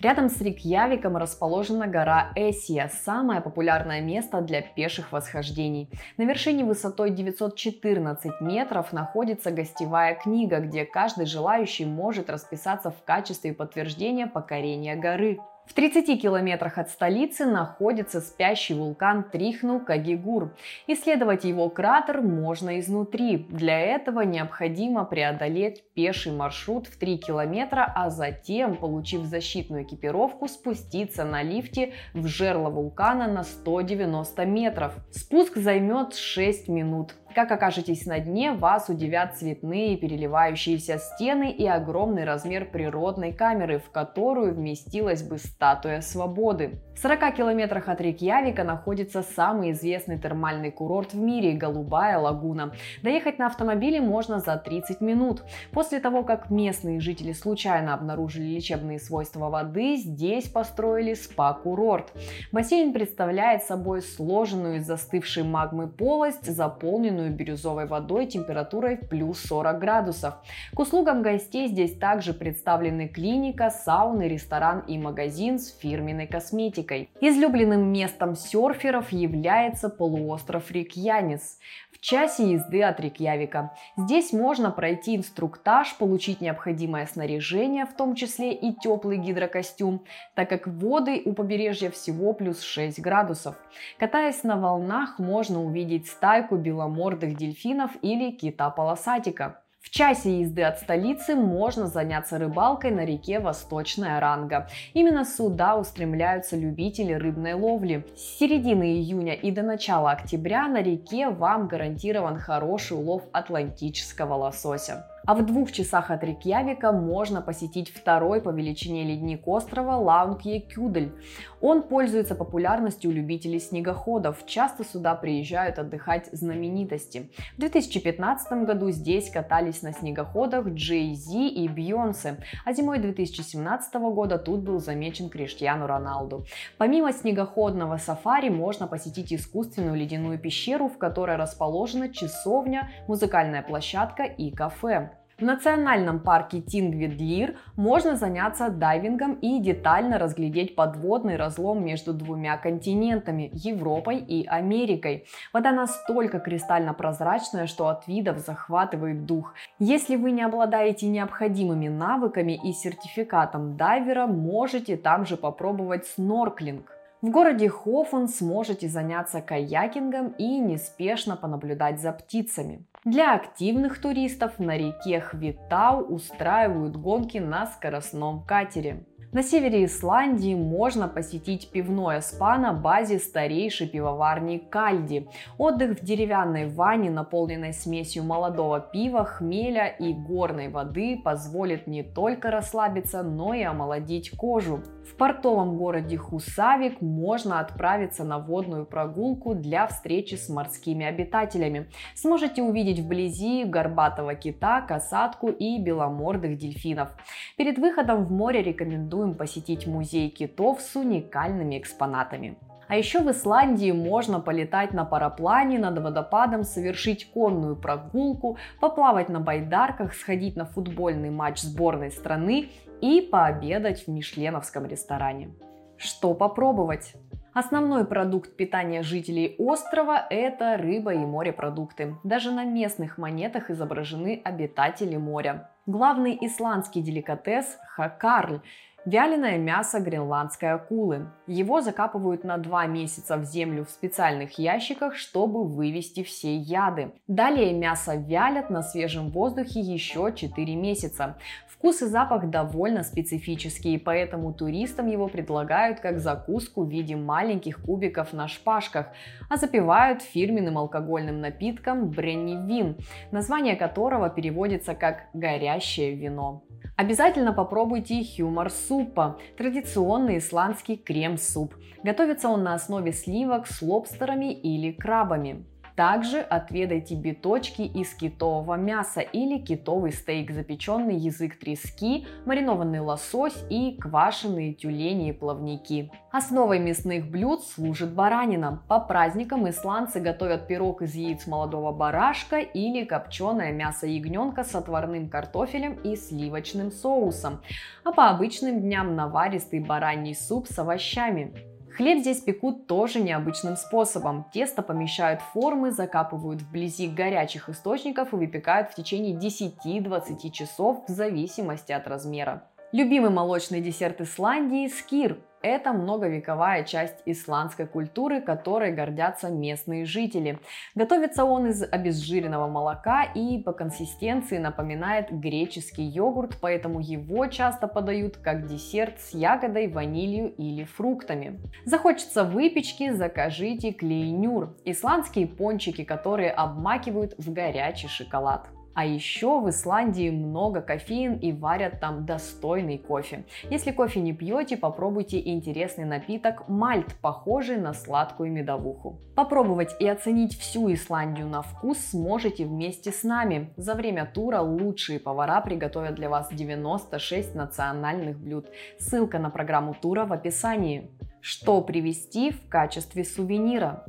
Рядом 0.00 0.30
с 0.30 0.40
Рикьявиком 0.40 1.18
расположена 1.18 1.86
гора 1.86 2.32
Эсия, 2.34 2.90
самое 3.04 3.42
популярное 3.42 4.00
место 4.00 4.40
для 4.40 4.62
пеших 4.62 5.12
восхождений. 5.12 5.90
На 6.16 6.22
вершине 6.22 6.64
высотой 6.64 7.10
914 7.10 8.40
метров 8.40 8.94
находится 8.94 9.50
гостевая 9.50 10.14
книга, 10.14 10.60
где 10.60 10.86
каждый 10.86 11.26
желающий 11.26 11.84
может 11.84 12.30
расписаться 12.30 12.90
в 12.90 13.04
качестве 13.04 13.52
подтверждения 13.52 14.26
покорения 14.26 14.96
горы. 14.96 15.38
В 15.70 15.72
30 15.72 16.20
километрах 16.20 16.78
от 16.78 16.90
столицы 16.90 17.46
находится 17.46 18.20
спящий 18.20 18.74
вулкан 18.74 19.22
Трихну 19.22 19.78
Кагигур. 19.78 20.52
Исследовать 20.88 21.44
его 21.44 21.68
кратер 21.70 22.22
можно 22.22 22.80
изнутри. 22.80 23.46
Для 23.50 23.78
этого 23.78 24.22
необходимо 24.22 25.04
преодолеть 25.04 25.84
пеший 25.94 26.32
маршрут 26.32 26.88
в 26.88 26.98
3 26.98 27.18
километра, 27.18 27.88
а 27.94 28.10
затем, 28.10 28.74
получив 28.74 29.22
защитную 29.26 29.84
экипировку, 29.84 30.48
спуститься 30.48 31.24
на 31.24 31.44
лифте 31.44 31.92
в 32.14 32.26
жерло 32.26 32.68
вулкана 32.68 33.28
на 33.28 33.44
190 33.44 34.44
метров. 34.46 34.94
Спуск 35.12 35.56
займет 35.56 36.16
6 36.16 36.66
минут. 36.66 37.14
Как 37.34 37.52
окажетесь 37.52 38.06
на 38.06 38.18
дне, 38.18 38.52
вас 38.52 38.88
удивят 38.88 39.36
цветные 39.36 39.96
переливающиеся 39.96 40.98
стены 40.98 41.52
и 41.52 41.64
огромный 41.64 42.24
размер 42.24 42.68
природной 42.68 43.32
камеры, 43.32 43.78
в 43.78 43.90
которую 43.90 44.54
вместилась 44.54 45.22
бы 45.22 45.38
статуя 45.38 46.00
свободы. 46.00 46.80
В 47.00 47.02
40 47.02 47.34
километрах 47.34 47.88
от 47.88 47.98
Рейкьявика 48.02 48.62
находится 48.62 49.22
самый 49.22 49.70
известный 49.70 50.18
термальный 50.18 50.70
курорт 50.70 51.14
в 51.14 51.16
мире– 51.16 51.52
Голубая 51.54 52.18
лагуна. 52.18 52.72
Доехать 53.02 53.38
на 53.38 53.46
автомобиле 53.46 54.02
можно 54.02 54.38
за 54.38 54.58
30 54.58 55.00
минут. 55.00 55.42
После 55.72 55.98
того, 56.00 56.24
как 56.24 56.50
местные 56.50 57.00
жители 57.00 57.32
случайно 57.32 57.94
обнаружили 57.94 58.44
лечебные 58.44 58.98
свойства 58.98 59.48
воды, 59.48 59.96
здесь 59.96 60.46
построили 60.48 61.14
спа-курорт. 61.14 62.12
Бассейн 62.52 62.92
представляет 62.92 63.62
собой 63.62 64.02
сложенную 64.02 64.76
из 64.76 64.86
застывшей 64.86 65.44
магмы 65.44 65.88
полость, 65.88 66.54
заполненную 66.54 67.30
бирюзовой 67.30 67.86
водой 67.86 68.26
температурой 68.26 68.98
плюс 68.98 69.40
40 69.44 69.78
градусов. 69.78 70.34
К 70.74 70.80
услугам 70.80 71.22
гостей 71.22 71.68
здесь 71.68 71.96
также 71.96 72.34
представлены 72.34 73.08
клиника, 73.08 73.70
сауны, 73.70 74.28
ресторан 74.28 74.80
и 74.80 74.98
магазин 74.98 75.58
с 75.58 75.74
фирменной 75.78 76.26
косметикой. 76.26 76.89
Излюбленным 77.20 77.92
местом 77.92 78.34
серферов 78.34 79.12
является 79.12 79.88
полуостров 79.88 80.70
Рикьянис 80.70 81.58
в 81.92 82.00
часе 82.00 82.52
езды 82.52 82.82
от 82.82 83.00
Рикьявика. 83.00 83.74
Здесь 83.96 84.32
можно 84.32 84.70
пройти 84.70 85.16
инструктаж, 85.16 85.94
получить 85.96 86.40
необходимое 86.40 87.06
снаряжение, 87.06 87.86
в 87.86 87.94
том 87.94 88.14
числе 88.14 88.52
и 88.52 88.72
теплый 88.72 89.18
гидрокостюм, 89.18 90.04
так 90.34 90.48
как 90.48 90.66
воды 90.66 91.22
у 91.24 91.32
побережья 91.32 91.90
всего 91.90 92.32
плюс 92.32 92.62
6 92.62 93.00
градусов. 93.00 93.56
Катаясь 93.98 94.42
на 94.42 94.56
волнах, 94.56 95.18
можно 95.18 95.62
увидеть 95.62 96.08
стайку 96.08 96.56
беломордых 96.56 97.36
дельфинов 97.36 97.90
или 98.02 98.30
кита-полосатика. 98.30 99.62
В 99.80 99.88
часе 99.88 100.40
езды 100.40 100.62
от 100.62 100.78
столицы 100.78 101.34
можно 101.34 101.86
заняться 101.86 102.38
рыбалкой 102.38 102.90
на 102.90 103.04
реке 103.04 103.40
Восточная 103.40 104.20
Ранга. 104.20 104.68
Именно 104.92 105.24
сюда 105.24 105.76
устремляются 105.76 106.54
любители 106.54 107.14
рыбной 107.14 107.54
ловли. 107.54 108.04
С 108.14 108.38
середины 108.38 108.92
июня 108.92 109.32
и 109.32 109.50
до 109.50 109.62
начала 109.62 110.10
октября 110.10 110.68
на 110.68 110.82
реке 110.82 111.30
вам 111.30 111.66
гарантирован 111.66 112.38
хороший 112.38 112.98
улов 112.98 113.22
атлантического 113.32 114.34
лосося. 114.34 115.06
А 115.30 115.34
в 115.36 115.46
двух 115.46 115.70
часах 115.70 116.10
от 116.10 116.24
Рикьявика 116.24 116.90
можно 116.90 117.40
посетить 117.40 117.88
второй 117.88 118.40
по 118.40 118.50
величине 118.50 119.04
ледник 119.04 119.46
острова 119.46 119.96
Лаункье-Кюдель. 119.96 121.12
Он 121.60 121.84
пользуется 121.84 122.34
популярностью 122.34 123.12
у 123.12 123.14
любителей 123.14 123.60
снегоходов. 123.60 124.44
Часто 124.44 124.84
сюда 124.84 125.14
приезжают 125.14 125.78
отдыхать 125.78 126.28
знаменитости. 126.32 127.30
В 127.56 127.60
2015 127.60 128.64
году 128.64 128.90
здесь 128.90 129.30
катались 129.30 129.82
на 129.82 129.92
снегоходах 129.92 130.66
Джей 130.66 131.14
Зи 131.14 131.46
и 131.46 131.68
Бьонсе, 131.68 132.38
а 132.64 132.72
зимой 132.72 132.98
2017 132.98 133.94
года 133.94 134.36
тут 134.36 134.62
был 134.62 134.80
замечен 134.80 135.30
Криштиану 135.30 135.86
Роналду. 135.86 136.44
Помимо 136.76 137.12
снегоходного 137.12 137.98
сафари 137.98 138.48
можно 138.48 138.88
посетить 138.88 139.32
искусственную 139.32 139.94
ледяную 139.94 140.40
пещеру, 140.40 140.88
в 140.88 140.98
которой 140.98 141.36
расположена 141.36 142.08
часовня, 142.08 142.90
музыкальная 143.06 143.62
площадка 143.62 144.24
и 144.24 144.50
кафе. 144.50 145.19
В 145.40 145.42
национальном 145.42 146.20
парке 146.20 146.60
Тингвидлир 146.60 147.56
можно 147.74 148.14
заняться 148.16 148.68
дайвингом 148.68 149.36
и 149.36 149.58
детально 149.58 150.18
разглядеть 150.18 150.74
подводный 150.74 151.36
разлом 151.36 151.82
между 151.82 152.12
двумя 152.12 152.58
континентами– 152.58 153.48
Европой 153.54 154.18
и 154.18 154.46
Америкой. 154.46 155.24
Вода 155.54 155.72
настолько 155.72 156.40
кристально 156.40 156.92
прозрачная, 156.92 157.66
что 157.66 157.88
от 157.88 158.06
видов 158.06 158.36
захватывает 158.40 159.24
дух. 159.24 159.54
Если 159.78 160.16
вы 160.16 160.32
не 160.32 160.42
обладаете 160.42 161.06
необходимыми 161.06 161.88
навыками 161.88 162.60
и 162.62 162.74
сертификатом 162.74 163.78
дайвера, 163.78 164.26
можете 164.26 164.98
там 164.98 165.24
же 165.24 165.38
попробовать 165.38 166.06
снорклинг. 166.06 166.99
В 167.22 167.28
городе 167.28 167.68
Хофен 167.68 168.28
сможете 168.28 168.88
заняться 168.88 169.42
каякингом 169.42 170.28
и 170.38 170.58
неспешно 170.58 171.36
понаблюдать 171.36 172.00
за 172.00 172.12
птицами. 172.12 172.86
Для 173.04 173.34
активных 173.34 174.00
туристов 174.00 174.58
на 174.58 174.78
реке 174.78 175.20
Хвитау 175.20 176.02
устраивают 176.02 176.96
гонки 176.96 177.36
на 177.36 177.66
скоростном 177.66 178.42
катере. 178.44 179.04
На 179.32 179.44
севере 179.44 179.84
Исландии 179.84 180.56
можно 180.56 181.06
посетить 181.06 181.70
пивное 181.70 182.20
спа 182.20 182.58
на 182.58 182.72
базе 182.72 183.20
старейшей 183.20 183.86
пивоварни 183.86 184.58
Кальди. 184.58 185.28
Отдых 185.56 186.00
в 186.00 186.04
деревянной 186.04 186.68
ванне, 186.68 187.10
наполненной 187.10 187.72
смесью 187.72 188.24
молодого 188.24 188.80
пива, 188.80 189.24
хмеля 189.24 189.86
и 189.86 190.12
горной 190.12 190.68
воды, 190.68 191.20
позволит 191.22 191.86
не 191.86 192.02
только 192.02 192.50
расслабиться, 192.50 193.22
но 193.22 193.54
и 193.54 193.62
омолодить 193.62 194.30
кожу. 194.30 194.82
В 195.10 195.16
портовом 195.16 195.76
городе 195.76 196.16
Хусавик 196.16 197.00
можно 197.00 197.58
отправиться 197.58 198.22
на 198.22 198.38
водную 198.38 198.86
прогулку 198.86 199.54
для 199.54 199.88
встречи 199.88 200.36
с 200.36 200.48
морскими 200.48 201.04
обитателями. 201.04 201.90
Сможете 202.14 202.62
увидеть 202.62 203.00
вблизи 203.00 203.64
горбатого 203.64 204.36
кита, 204.36 204.80
касатку 204.82 205.48
и 205.48 205.82
беломордых 205.82 206.56
дельфинов. 206.56 207.08
Перед 207.56 207.78
выходом 207.78 208.24
в 208.24 208.30
море 208.30 208.62
рекомендуем 208.62 209.34
посетить 209.34 209.86
музей 209.86 210.30
китов 210.30 210.80
с 210.80 210.94
уникальными 210.94 211.76
экспонатами. 211.78 212.56
А 212.86 212.96
еще 212.96 213.20
в 213.20 213.30
Исландии 213.30 213.92
можно 213.92 214.40
полетать 214.40 214.92
на 214.92 215.04
параплане 215.04 215.78
над 215.78 215.98
водопадом, 215.98 216.64
совершить 216.64 217.30
конную 217.32 217.76
прогулку, 217.76 218.58
поплавать 218.80 219.28
на 219.28 219.40
байдарках, 219.40 220.14
сходить 220.14 220.56
на 220.56 220.66
футбольный 220.66 221.30
матч 221.30 221.60
сборной 221.60 222.10
страны 222.10 222.68
и 223.00 223.20
пообедать 223.20 224.06
в 224.06 224.08
мишленовском 224.08 224.86
ресторане. 224.86 225.50
Что 225.96 226.34
попробовать? 226.34 227.14
Основной 227.52 228.04
продукт 228.04 228.56
питания 228.56 229.02
жителей 229.02 229.56
острова– 229.58 230.24
это 230.30 230.76
рыба 230.76 231.14
и 231.14 231.18
морепродукты. 231.18 232.16
Даже 232.22 232.52
на 232.52 232.64
местных 232.64 233.18
монетах 233.18 233.70
изображены 233.70 234.40
обитатели 234.44 235.16
моря. 235.16 235.70
Главный 235.86 236.38
исландский 236.40 237.02
деликатес– 237.02 237.76
хакарль 237.96 238.60
Вяленое 239.06 239.56
мясо 239.56 239.98
гренландской 239.98 240.72
акулы. 240.72 241.30
Его 241.46 241.80
закапывают 241.80 242.44
на 242.44 242.58
два 242.58 242.84
месяца 242.84 243.38
в 243.38 243.44
землю 243.44 243.86
в 243.86 243.90
специальных 243.90 244.58
ящиках, 244.58 245.16
чтобы 245.16 245.64
вывести 245.64 246.22
все 246.22 246.54
яды. 246.54 247.12
Далее 247.26 247.72
мясо 247.72 248.14
вялят 248.14 248.68
на 248.68 248.82
свежем 248.82 249.30
воздухе 249.30 249.80
еще 249.80 250.34
4 250.36 250.76
месяца. 250.76 251.38
Вкус 251.80 252.02
и 252.02 252.06
запах 252.08 252.50
довольно 252.50 253.02
специфические, 253.02 253.98
поэтому 253.98 254.52
туристам 254.52 255.06
его 255.06 255.28
предлагают 255.28 256.00
как 256.00 256.18
закуску 256.18 256.84
в 256.84 256.90
виде 256.90 257.16
маленьких 257.16 257.80
кубиков 257.80 258.34
на 258.34 258.48
шпажках, 258.48 259.06
а 259.48 259.56
запивают 259.56 260.20
фирменным 260.20 260.76
алкогольным 260.76 261.40
напитком 261.40 262.10
бренни-вин, 262.10 262.98
название 263.30 263.76
которого 263.76 264.28
переводится 264.28 264.94
как 264.94 265.30
«горящее 265.32 266.14
вино». 266.14 266.64
Обязательно 266.98 267.54
попробуйте 267.54 268.22
хюмор 268.22 268.68
супа, 268.68 269.38
традиционный 269.56 270.36
исландский 270.36 270.98
крем-суп. 270.98 271.74
Готовится 272.02 272.50
он 272.50 272.62
на 272.62 272.74
основе 272.74 273.10
сливок 273.10 273.66
с 273.66 273.80
лобстерами 273.80 274.52
или 274.52 274.92
крабами. 274.92 275.64
Также 276.00 276.40
отведайте 276.40 277.14
биточки 277.14 277.82
из 277.82 278.14
китового 278.14 278.76
мяса 278.76 279.20
или 279.20 279.58
китовый 279.58 280.12
стейк, 280.12 280.50
запеченный 280.50 281.16
язык 281.16 281.58
трески, 281.58 282.26
маринованный 282.46 283.00
лосось 283.00 283.62
и 283.68 283.98
квашеные 284.00 284.72
тюлени 284.72 285.28
и 285.28 285.32
плавники. 285.34 286.10
Основой 286.32 286.78
мясных 286.78 287.30
блюд 287.30 287.64
служит 287.64 288.14
баранина. 288.14 288.82
По 288.88 288.98
праздникам 288.98 289.68
исландцы 289.68 290.20
готовят 290.20 290.66
пирог 290.68 291.02
из 291.02 291.14
яиц 291.14 291.46
молодого 291.46 291.92
барашка 291.92 292.60
или 292.60 293.04
копченое 293.04 293.70
мясо 293.70 294.06
ягненка 294.06 294.64
с 294.64 294.74
отварным 294.74 295.28
картофелем 295.28 295.98
и 296.02 296.16
сливочным 296.16 296.92
соусом. 296.92 297.60
А 298.04 298.12
по 298.12 298.30
обычным 298.30 298.80
дням 298.80 299.16
наваристый 299.16 299.80
бараний 299.80 300.34
суп 300.34 300.66
с 300.66 300.78
овощами. 300.78 301.69
Хлеб 301.96 302.20
здесь 302.20 302.40
пекут 302.40 302.86
тоже 302.86 303.20
необычным 303.20 303.76
способом. 303.76 304.46
Тесто 304.52 304.82
помещают 304.82 305.40
в 305.40 305.52
формы, 305.52 305.90
закапывают 305.90 306.62
вблизи 306.62 307.08
горячих 307.08 307.68
источников 307.68 308.32
и 308.32 308.36
выпекают 308.36 308.90
в 308.90 308.94
течение 308.94 309.36
10-20 309.36 310.50
часов 310.50 311.04
в 311.06 311.10
зависимости 311.10 311.92
от 311.92 312.06
размера. 312.06 312.64
Любимый 312.92 313.30
молочный 313.30 313.80
десерт 313.80 314.20
Исландии– 314.20 314.88
скир. 314.88 315.38
Это 315.62 315.92
многовековая 315.92 316.84
часть 316.84 317.18
исландской 317.26 317.86
культуры, 317.86 318.40
которой 318.40 318.92
гордятся 318.92 319.50
местные 319.50 320.06
жители. 320.06 320.58
Готовится 320.94 321.44
он 321.44 321.66
из 321.66 321.82
обезжиренного 321.82 322.66
молока 322.66 323.24
и 323.24 323.58
по 323.58 323.72
консистенции 323.72 324.56
напоминает 324.56 325.30
греческий 325.30 326.04
йогурт, 326.04 326.56
поэтому 326.62 327.00
его 327.00 327.46
часто 327.46 327.88
подают 327.88 328.38
как 328.38 328.68
десерт 328.68 329.20
с 329.20 329.34
ягодой, 329.34 329.88
ванилью 329.88 330.54
или 330.56 330.84
фруктами. 330.84 331.60
Захочется 331.84 332.44
выпечки, 332.44 333.10
закажите 333.10 333.92
клейнюр– 333.92 334.74
исландские 334.86 335.46
пончики, 335.46 336.04
которые 336.04 336.52
обмакивают 336.52 337.34
в 337.36 337.52
горячий 337.52 338.08
шоколад. 338.08 338.66
А 338.94 339.04
еще 339.04 339.60
в 339.60 339.70
Исландии 339.70 340.30
много 340.30 340.80
кофеин 340.80 341.34
и 341.34 341.52
варят 341.52 342.00
там 342.00 342.26
достойный 342.26 342.98
кофе. 342.98 343.44
Если 343.70 343.92
кофе 343.92 344.20
не 344.20 344.32
пьете, 344.32 344.76
попробуйте 344.76 345.40
интересный 345.40 346.04
напиток 346.04 346.68
мальт, 346.68 347.14
похожий 347.20 347.76
на 347.76 347.94
сладкую 347.94 348.50
медовуху. 348.50 349.20
Попробовать 349.36 349.94
и 350.00 350.08
оценить 350.08 350.58
всю 350.58 350.92
Исландию 350.92 351.46
на 351.46 351.62
вкус 351.62 351.98
сможете 351.98 352.66
вместе 352.66 353.12
с 353.12 353.22
нами. 353.22 353.72
За 353.76 353.94
время 353.94 354.26
тура 354.26 354.60
лучшие 354.60 355.20
повара 355.20 355.60
приготовят 355.60 356.16
для 356.16 356.28
вас 356.28 356.48
96 356.52 357.54
национальных 357.54 358.38
блюд. 358.38 358.66
Ссылка 358.98 359.38
на 359.38 359.50
программу 359.50 359.94
тура 359.94 360.24
в 360.24 360.32
описании. 360.32 361.10
Что 361.40 361.80
привезти 361.80 362.50
в 362.50 362.68
качестве 362.68 363.24
сувенира? 363.24 364.04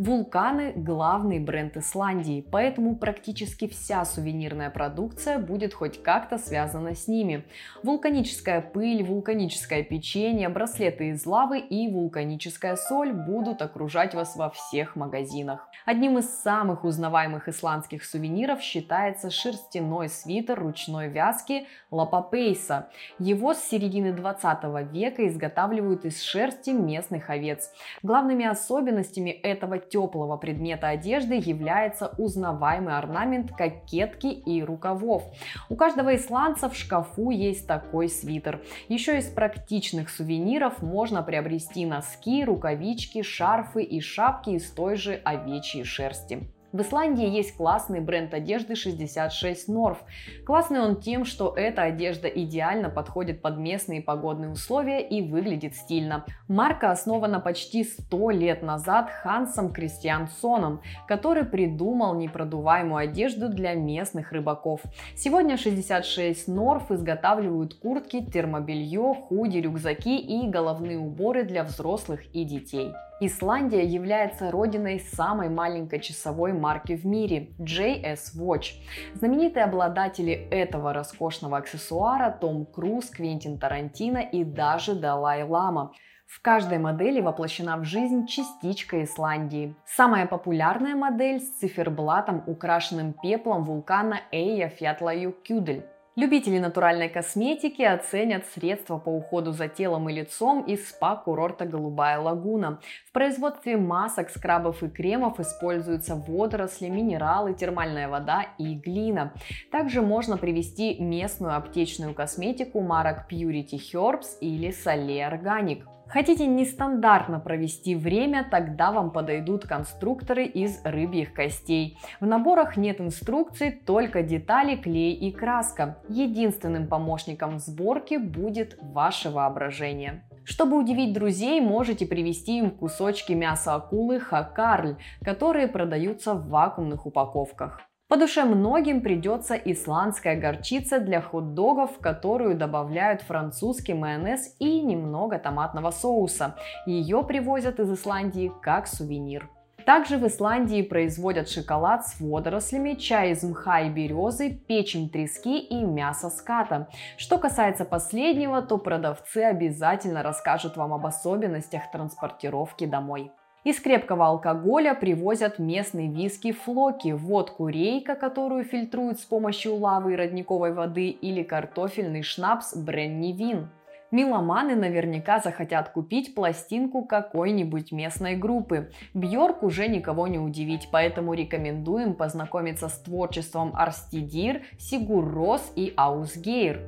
Вулканы– 0.00 0.72
главный 0.76 1.40
бренд 1.40 1.76
Исландии, 1.76 2.42
поэтому 2.50 2.96
практически 2.96 3.68
вся 3.68 4.06
сувенирная 4.06 4.70
продукция 4.70 5.38
будет 5.38 5.74
хоть 5.74 6.02
как-то 6.02 6.38
связана 6.38 6.94
с 6.94 7.06
ними. 7.06 7.44
Вулканическая 7.82 8.62
пыль, 8.62 9.02
вулканическое 9.04 9.82
печенье, 9.82 10.48
браслеты 10.48 11.10
из 11.10 11.26
лавы 11.26 11.58
и 11.58 11.86
вулканическая 11.92 12.76
соль 12.76 13.12
будут 13.12 13.60
окружать 13.60 14.14
вас 14.14 14.36
во 14.36 14.48
всех 14.48 14.96
магазинах. 14.96 15.68
Одним 15.84 16.16
из 16.16 16.30
самых 16.30 16.84
узнаваемых 16.84 17.50
исландских 17.50 18.06
сувениров 18.06 18.62
считается 18.62 19.28
шерстяной 19.28 20.08
свитер 20.08 20.58
ручной 20.58 21.08
вязки 21.08 21.66
Лапапейса. 21.90 22.88
Его 23.18 23.52
с 23.52 23.62
середины 23.64 24.14
20 24.14 24.90
века 24.90 25.28
изготавливают 25.28 26.06
из 26.06 26.22
шерсти 26.22 26.70
местных 26.70 27.28
овец. 27.28 27.70
Главными 28.02 28.46
особенностями 28.46 29.28
этого 29.28 29.78
теплого 29.90 30.36
предмета 30.36 30.88
одежды 30.88 31.34
является 31.34 32.14
узнаваемый 32.16 32.96
орнамент 32.96 33.52
кокетки 33.52 34.28
и 34.28 34.62
рукавов. 34.62 35.24
У 35.68 35.76
каждого 35.76 36.14
исландца 36.16 36.68
в 36.68 36.76
шкафу 36.76 37.30
есть 37.30 37.66
такой 37.66 38.08
свитер. 38.08 38.62
Еще 38.88 39.18
из 39.18 39.26
практичных 39.26 40.08
сувениров 40.08 40.82
можно 40.82 41.22
приобрести 41.22 41.84
носки, 41.84 42.44
рукавички, 42.44 43.22
шарфы 43.22 43.82
и 43.82 44.00
шапки 44.00 44.50
из 44.50 44.70
той 44.70 44.96
же 44.96 45.14
овечьей 45.24 45.84
шерсти. 45.84 46.48
В 46.72 46.82
Исландии 46.82 47.28
есть 47.28 47.56
классный 47.56 48.00
бренд 48.00 48.32
одежды 48.32 48.76
66 48.76 49.68
North. 49.68 49.98
Классный 50.46 50.80
он 50.80 51.00
тем, 51.00 51.24
что 51.24 51.52
эта 51.56 51.82
одежда 51.82 52.28
идеально 52.28 52.90
подходит 52.90 53.42
под 53.42 53.58
местные 53.58 54.00
погодные 54.00 54.50
условия 54.50 55.00
и 55.00 55.20
выглядит 55.20 55.74
стильно. 55.74 56.24
Марка 56.46 56.92
основана 56.92 57.40
почти 57.40 57.82
100 57.82 58.30
лет 58.30 58.62
назад 58.62 59.10
Хансом 59.10 59.72
Кристиансоном, 59.72 60.80
который 61.08 61.44
придумал 61.44 62.14
непродуваемую 62.14 62.98
одежду 62.98 63.48
для 63.48 63.74
местных 63.74 64.30
рыбаков. 64.30 64.82
Сегодня 65.16 65.56
66 65.56 66.48
North 66.48 66.94
изготавливают 66.94 67.74
куртки, 67.74 68.24
термобелье, 68.24 69.14
худи, 69.14 69.58
рюкзаки 69.58 70.18
и 70.18 70.48
головные 70.48 70.98
уборы 70.98 71.42
для 71.42 71.64
взрослых 71.64 72.20
и 72.32 72.44
детей. 72.44 72.92
Исландия 73.22 73.84
является 73.84 74.50
родиной 74.50 74.98
самой 74.98 75.50
маленькой 75.50 76.00
часовой 76.00 76.54
марки 76.54 76.96
в 76.96 77.04
мире– 77.04 77.50
JS 77.58 78.34
Watch. 78.34 78.80
Знаменитые 79.12 79.64
обладатели 79.64 80.32
этого 80.32 80.94
роскошного 80.94 81.58
аксессуара– 81.58 82.30
Том 82.40 82.64
Круз, 82.64 83.10
Квентин 83.10 83.58
Тарантино 83.58 84.18
и 84.18 84.42
даже 84.42 84.94
Далай 84.94 85.42
Лама. 85.42 85.92
В 86.26 86.40
каждой 86.40 86.78
модели 86.78 87.20
воплощена 87.20 87.76
в 87.76 87.84
жизнь 87.84 88.26
частичка 88.26 89.04
Исландии. 89.04 89.74
Самая 89.84 90.26
популярная 90.26 90.94
модель 90.94 91.40
с 91.40 91.58
циферблатом, 91.58 92.42
украшенным 92.46 93.12
пеплом 93.12 93.64
вулкана 93.64 94.20
Эйя 94.32 94.70
Фьятлаюкюдель. 94.70 95.84
Любители 96.20 96.58
натуральной 96.58 97.08
косметики 97.08 97.80
оценят 97.80 98.44
средства 98.44 98.98
по 98.98 99.08
уходу 99.08 99.52
за 99.52 99.68
телом 99.68 100.10
и 100.10 100.12
лицом 100.12 100.62
из 100.64 100.90
спа-курорта 100.90 101.64
«Голубая 101.64 102.20
лагуна». 102.20 102.78
В 103.08 103.12
производстве 103.12 103.78
масок, 103.78 104.28
скрабов 104.28 104.82
и 104.82 104.90
кремов 104.90 105.40
используются 105.40 106.16
водоросли, 106.16 106.90
минералы, 106.90 107.54
термальная 107.54 108.06
вода 108.06 108.44
и 108.58 108.74
глина. 108.74 109.32
Также 109.72 110.02
можно 110.02 110.36
привести 110.36 111.00
местную 111.00 111.56
аптечную 111.56 112.12
косметику 112.12 112.82
марок 112.82 113.24
Purity 113.32 113.80
Herbs 113.94 114.40
или 114.42 114.68
Soleil 114.68 115.32
Organic. 115.32 115.84
Хотите 116.10 116.48
нестандартно 116.48 117.38
провести 117.38 117.94
время, 117.94 118.44
тогда 118.50 118.90
вам 118.90 119.12
подойдут 119.12 119.64
конструкторы 119.64 120.44
из 120.44 120.80
рыбьих 120.84 121.32
костей. 121.32 121.98
В 122.18 122.26
наборах 122.26 122.76
нет 122.76 123.00
инструкций, 123.00 123.70
только 123.70 124.24
детали, 124.24 124.74
клей 124.74 125.14
и 125.14 125.30
краска. 125.30 126.02
Единственным 126.08 126.88
помощником 126.88 127.58
в 127.58 127.60
сборке 127.60 128.18
будет 128.18 128.76
ваше 128.82 129.30
воображение. 129.30 130.24
Чтобы 130.42 130.78
удивить 130.78 131.12
друзей, 131.12 131.60
можете 131.60 132.06
привезти 132.06 132.58
им 132.58 132.72
кусочки 132.72 133.32
мяса 133.32 133.76
акулы 133.76 134.18
хакарль, 134.18 134.96
которые 135.24 135.68
продаются 135.68 136.34
в 136.34 136.48
вакуумных 136.48 137.06
упаковках. 137.06 137.82
По 138.10 138.16
душе 138.16 138.44
многим 138.44 139.02
придется 139.02 139.54
исландская 139.54 140.34
горчица 140.34 140.98
для 140.98 141.20
хот-догов, 141.20 141.92
в 141.92 142.00
которую 142.00 142.56
добавляют 142.56 143.22
французский 143.22 143.94
майонез 143.94 144.56
и 144.58 144.80
немного 144.80 145.38
томатного 145.38 145.92
соуса. 145.92 146.56
Ее 146.86 147.22
привозят 147.22 147.78
из 147.78 147.88
Исландии 147.92 148.50
как 148.62 148.88
сувенир. 148.88 149.48
Также 149.86 150.18
в 150.18 150.26
Исландии 150.26 150.82
производят 150.82 151.48
шоколад 151.48 152.04
с 152.04 152.18
водорослями, 152.18 152.94
чай 152.94 153.30
из 153.30 153.44
мха 153.44 153.82
и 153.82 153.90
березы, 153.90 154.50
печень 154.50 155.08
трески 155.08 155.60
и 155.60 155.84
мясо 155.84 156.30
ската. 156.30 156.88
Что 157.16 157.38
касается 157.38 157.84
последнего, 157.84 158.60
то 158.60 158.78
продавцы 158.78 159.38
обязательно 159.44 160.24
расскажут 160.24 160.76
вам 160.76 160.92
об 160.94 161.06
особенностях 161.06 161.88
транспортировки 161.92 162.86
домой. 162.86 163.30
Из 163.62 163.78
крепкого 163.78 164.26
алкоголя 164.26 164.94
привозят 164.94 165.58
местные 165.58 166.10
виски 166.10 166.52
флоки, 166.52 167.12
водку 167.12 167.68
рейка, 167.68 168.14
которую 168.14 168.64
фильтруют 168.64 169.20
с 169.20 169.24
помощью 169.24 169.74
лавы 169.76 170.14
и 170.14 170.16
родниковой 170.16 170.72
воды, 170.72 171.10
или 171.10 171.42
картофельный 171.42 172.22
шнапс 172.22 172.74
Бренни 172.74 173.32
Вин. 173.32 173.68
Миломаны 174.10 174.76
наверняка 174.76 175.40
захотят 175.40 175.90
купить 175.90 176.34
пластинку 176.34 177.04
какой-нибудь 177.04 177.92
местной 177.92 178.34
группы. 178.34 178.90
Бьорк 179.12 179.62
уже 179.62 179.88
никого 179.88 180.26
не 180.26 180.38
удивить, 180.38 180.88
поэтому 180.90 181.34
рекомендуем 181.34 182.14
познакомиться 182.14 182.88
с 182.88 182.98
творчеством 182.98 183.72
Арстидир, 183.76 184.62
Сигур 184.78 185.30
Рос 185.30 185.70
и 185.76 185.92
Аусгейр. 185.96 186.80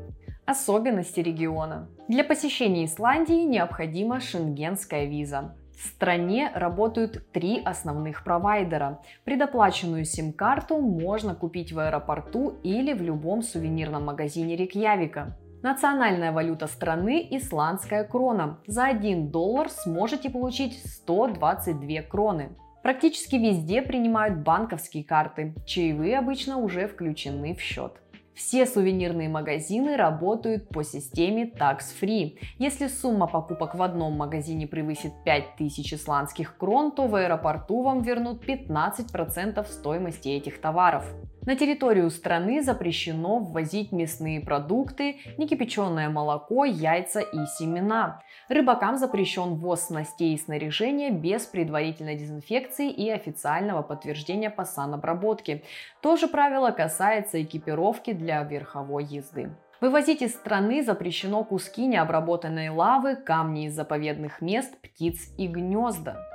Особенности 0.46 1.20
региона. 1.20 1.88
Для 2.08 2.24
посещения 2.24 2.86
Исландии 2.86 3.44
необходима 3.44 4.20
шенгенская 4.20 5.04
виза. 5.04 5.54
В 5.82 5.86
стране 5.88 6.48
работают 6.54 7.32
три 7.32 7.60
основных 7.60 8.22
провайдера. 8.22 9.00
Предоплаченную 9.24 10.04
сим-карту 10.04 10.78
можно 10.78 11.34
купить 11.34 11.72
в 11.72 11.78
аэропорту 11.80 12.54
или 12.62 12.92
в 12.92 13.02
любом 13.02 13.42
сувенирном 13.42 14.04
магазине 14.04 14.54
Рикьявика. 14.54 15.36
Национальная 15.62 16.30
валюта 16.30 16.68
страны– 16.68 17.26
исландская 17.32 18.04
крона. 18.04 18.60
За 18.68 18.84
1 18.84 19.32
доллар 19.32 19.70
сможете 19.70 20.30
получить 20.30 20.80
122 20.84 22.02
кроны. 22.02 22.50
Практически 22.84 23.34
везде 23.34 23.82
принимают 23.82 24.38
банковские 24.38 25.02
карты. 25.02 25.52
Чаевые 25.66 26.18
обычно 26.18 26.58
уже 26.58 26.86
включены 26.86 27.56
в 27.56 27.60
счет. 27.60 27.94
Все 28.34 28.64
сувенирные 28.66 29.28
магазины 29.28 29.96
работают 29.96 30.68
по 30.68 30.82
системе 30.82 31.44
Tax 31.44 31.80
Free. 32.00 32.38
Если 32.58 32.88
сумма 32.88 33.26
покупок 33.26 33.74
в 33.74 33.82
одном 33.82 34.14
магазине 34.14 34.66
превысит 34.66 35.12
5000 35.24 35.94
исландских 35.94 36.56
крон, 36.56 36.92
то 36.92 37.08
в 37.08 37.14
аэропорту 37.14 37.82
вам 37.82 38.02
вернут 38.02 38.42
15% 38.44 39.66
стоимости 39.66 40.28
этих 40.28 40.60
товаров. 40.60 41.04
На 41.44 41.56
территорию 41.56 42.08
страны 42.10 42.62
запрещено 42.62 43.40
ввозить 43.40 43.90
мясные 43.90 44.40
продукты, 44.40 45.16
некипяченое 45.38 46.08
молоко, 46.08 46.64
яйца 46.64 47.18
и 47.18 47.46
семена. 47.58 48.22
Рыбакам 48.48 48.96
запрещен 48.96 49.56
ввоз 49.56 49.86
снастей 49.86 50.34
и 50.34 50.38
снаряжения 50.38 51.10
без 51.10 51.46
предварительной 51.46 52.14
дезинфекции 52.14 52.90
и 52.90 53.10
официального 53.10 53.82
подтверждения 53.82 54.50
по 54.50 54.64
санобработке. 54.64 55.64
То 56.00 56.16
же 56.16 56.28
правило 56.28 56.70
касается 56.70 57.42
экипировки 57.42 58.12
для 58.12 58.44
верховой 58.44 59.04
езды. 59.04 59.50
Вывозить 59.80 60.22
из 60.22 60.34
страны 60.34 60.84
запрещено 60.84 61.42
куски 61.42 61.86
необработанной 61.86 62.68
лавы, 62.68 63.16
камни 63.16 63.66
из 63.66 63.74
заповедных 63.74 64.40
мест, 64.40 64.80
птиц 64.80 65.32
и 65.36 65.48
гнезда. 65.48 66.31